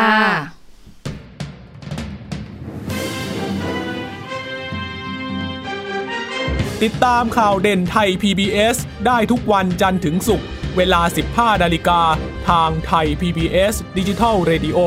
[6.83, 11.01] ติดตามข่าวเด่นไทย PBS ได้ทุกวันจันทร์ถึงศุกร์ เวลา
[11.33, 12.01] 15นาฬิกา
[12.49, 14.79] ทางไทย PBS ดิจิทัล Radio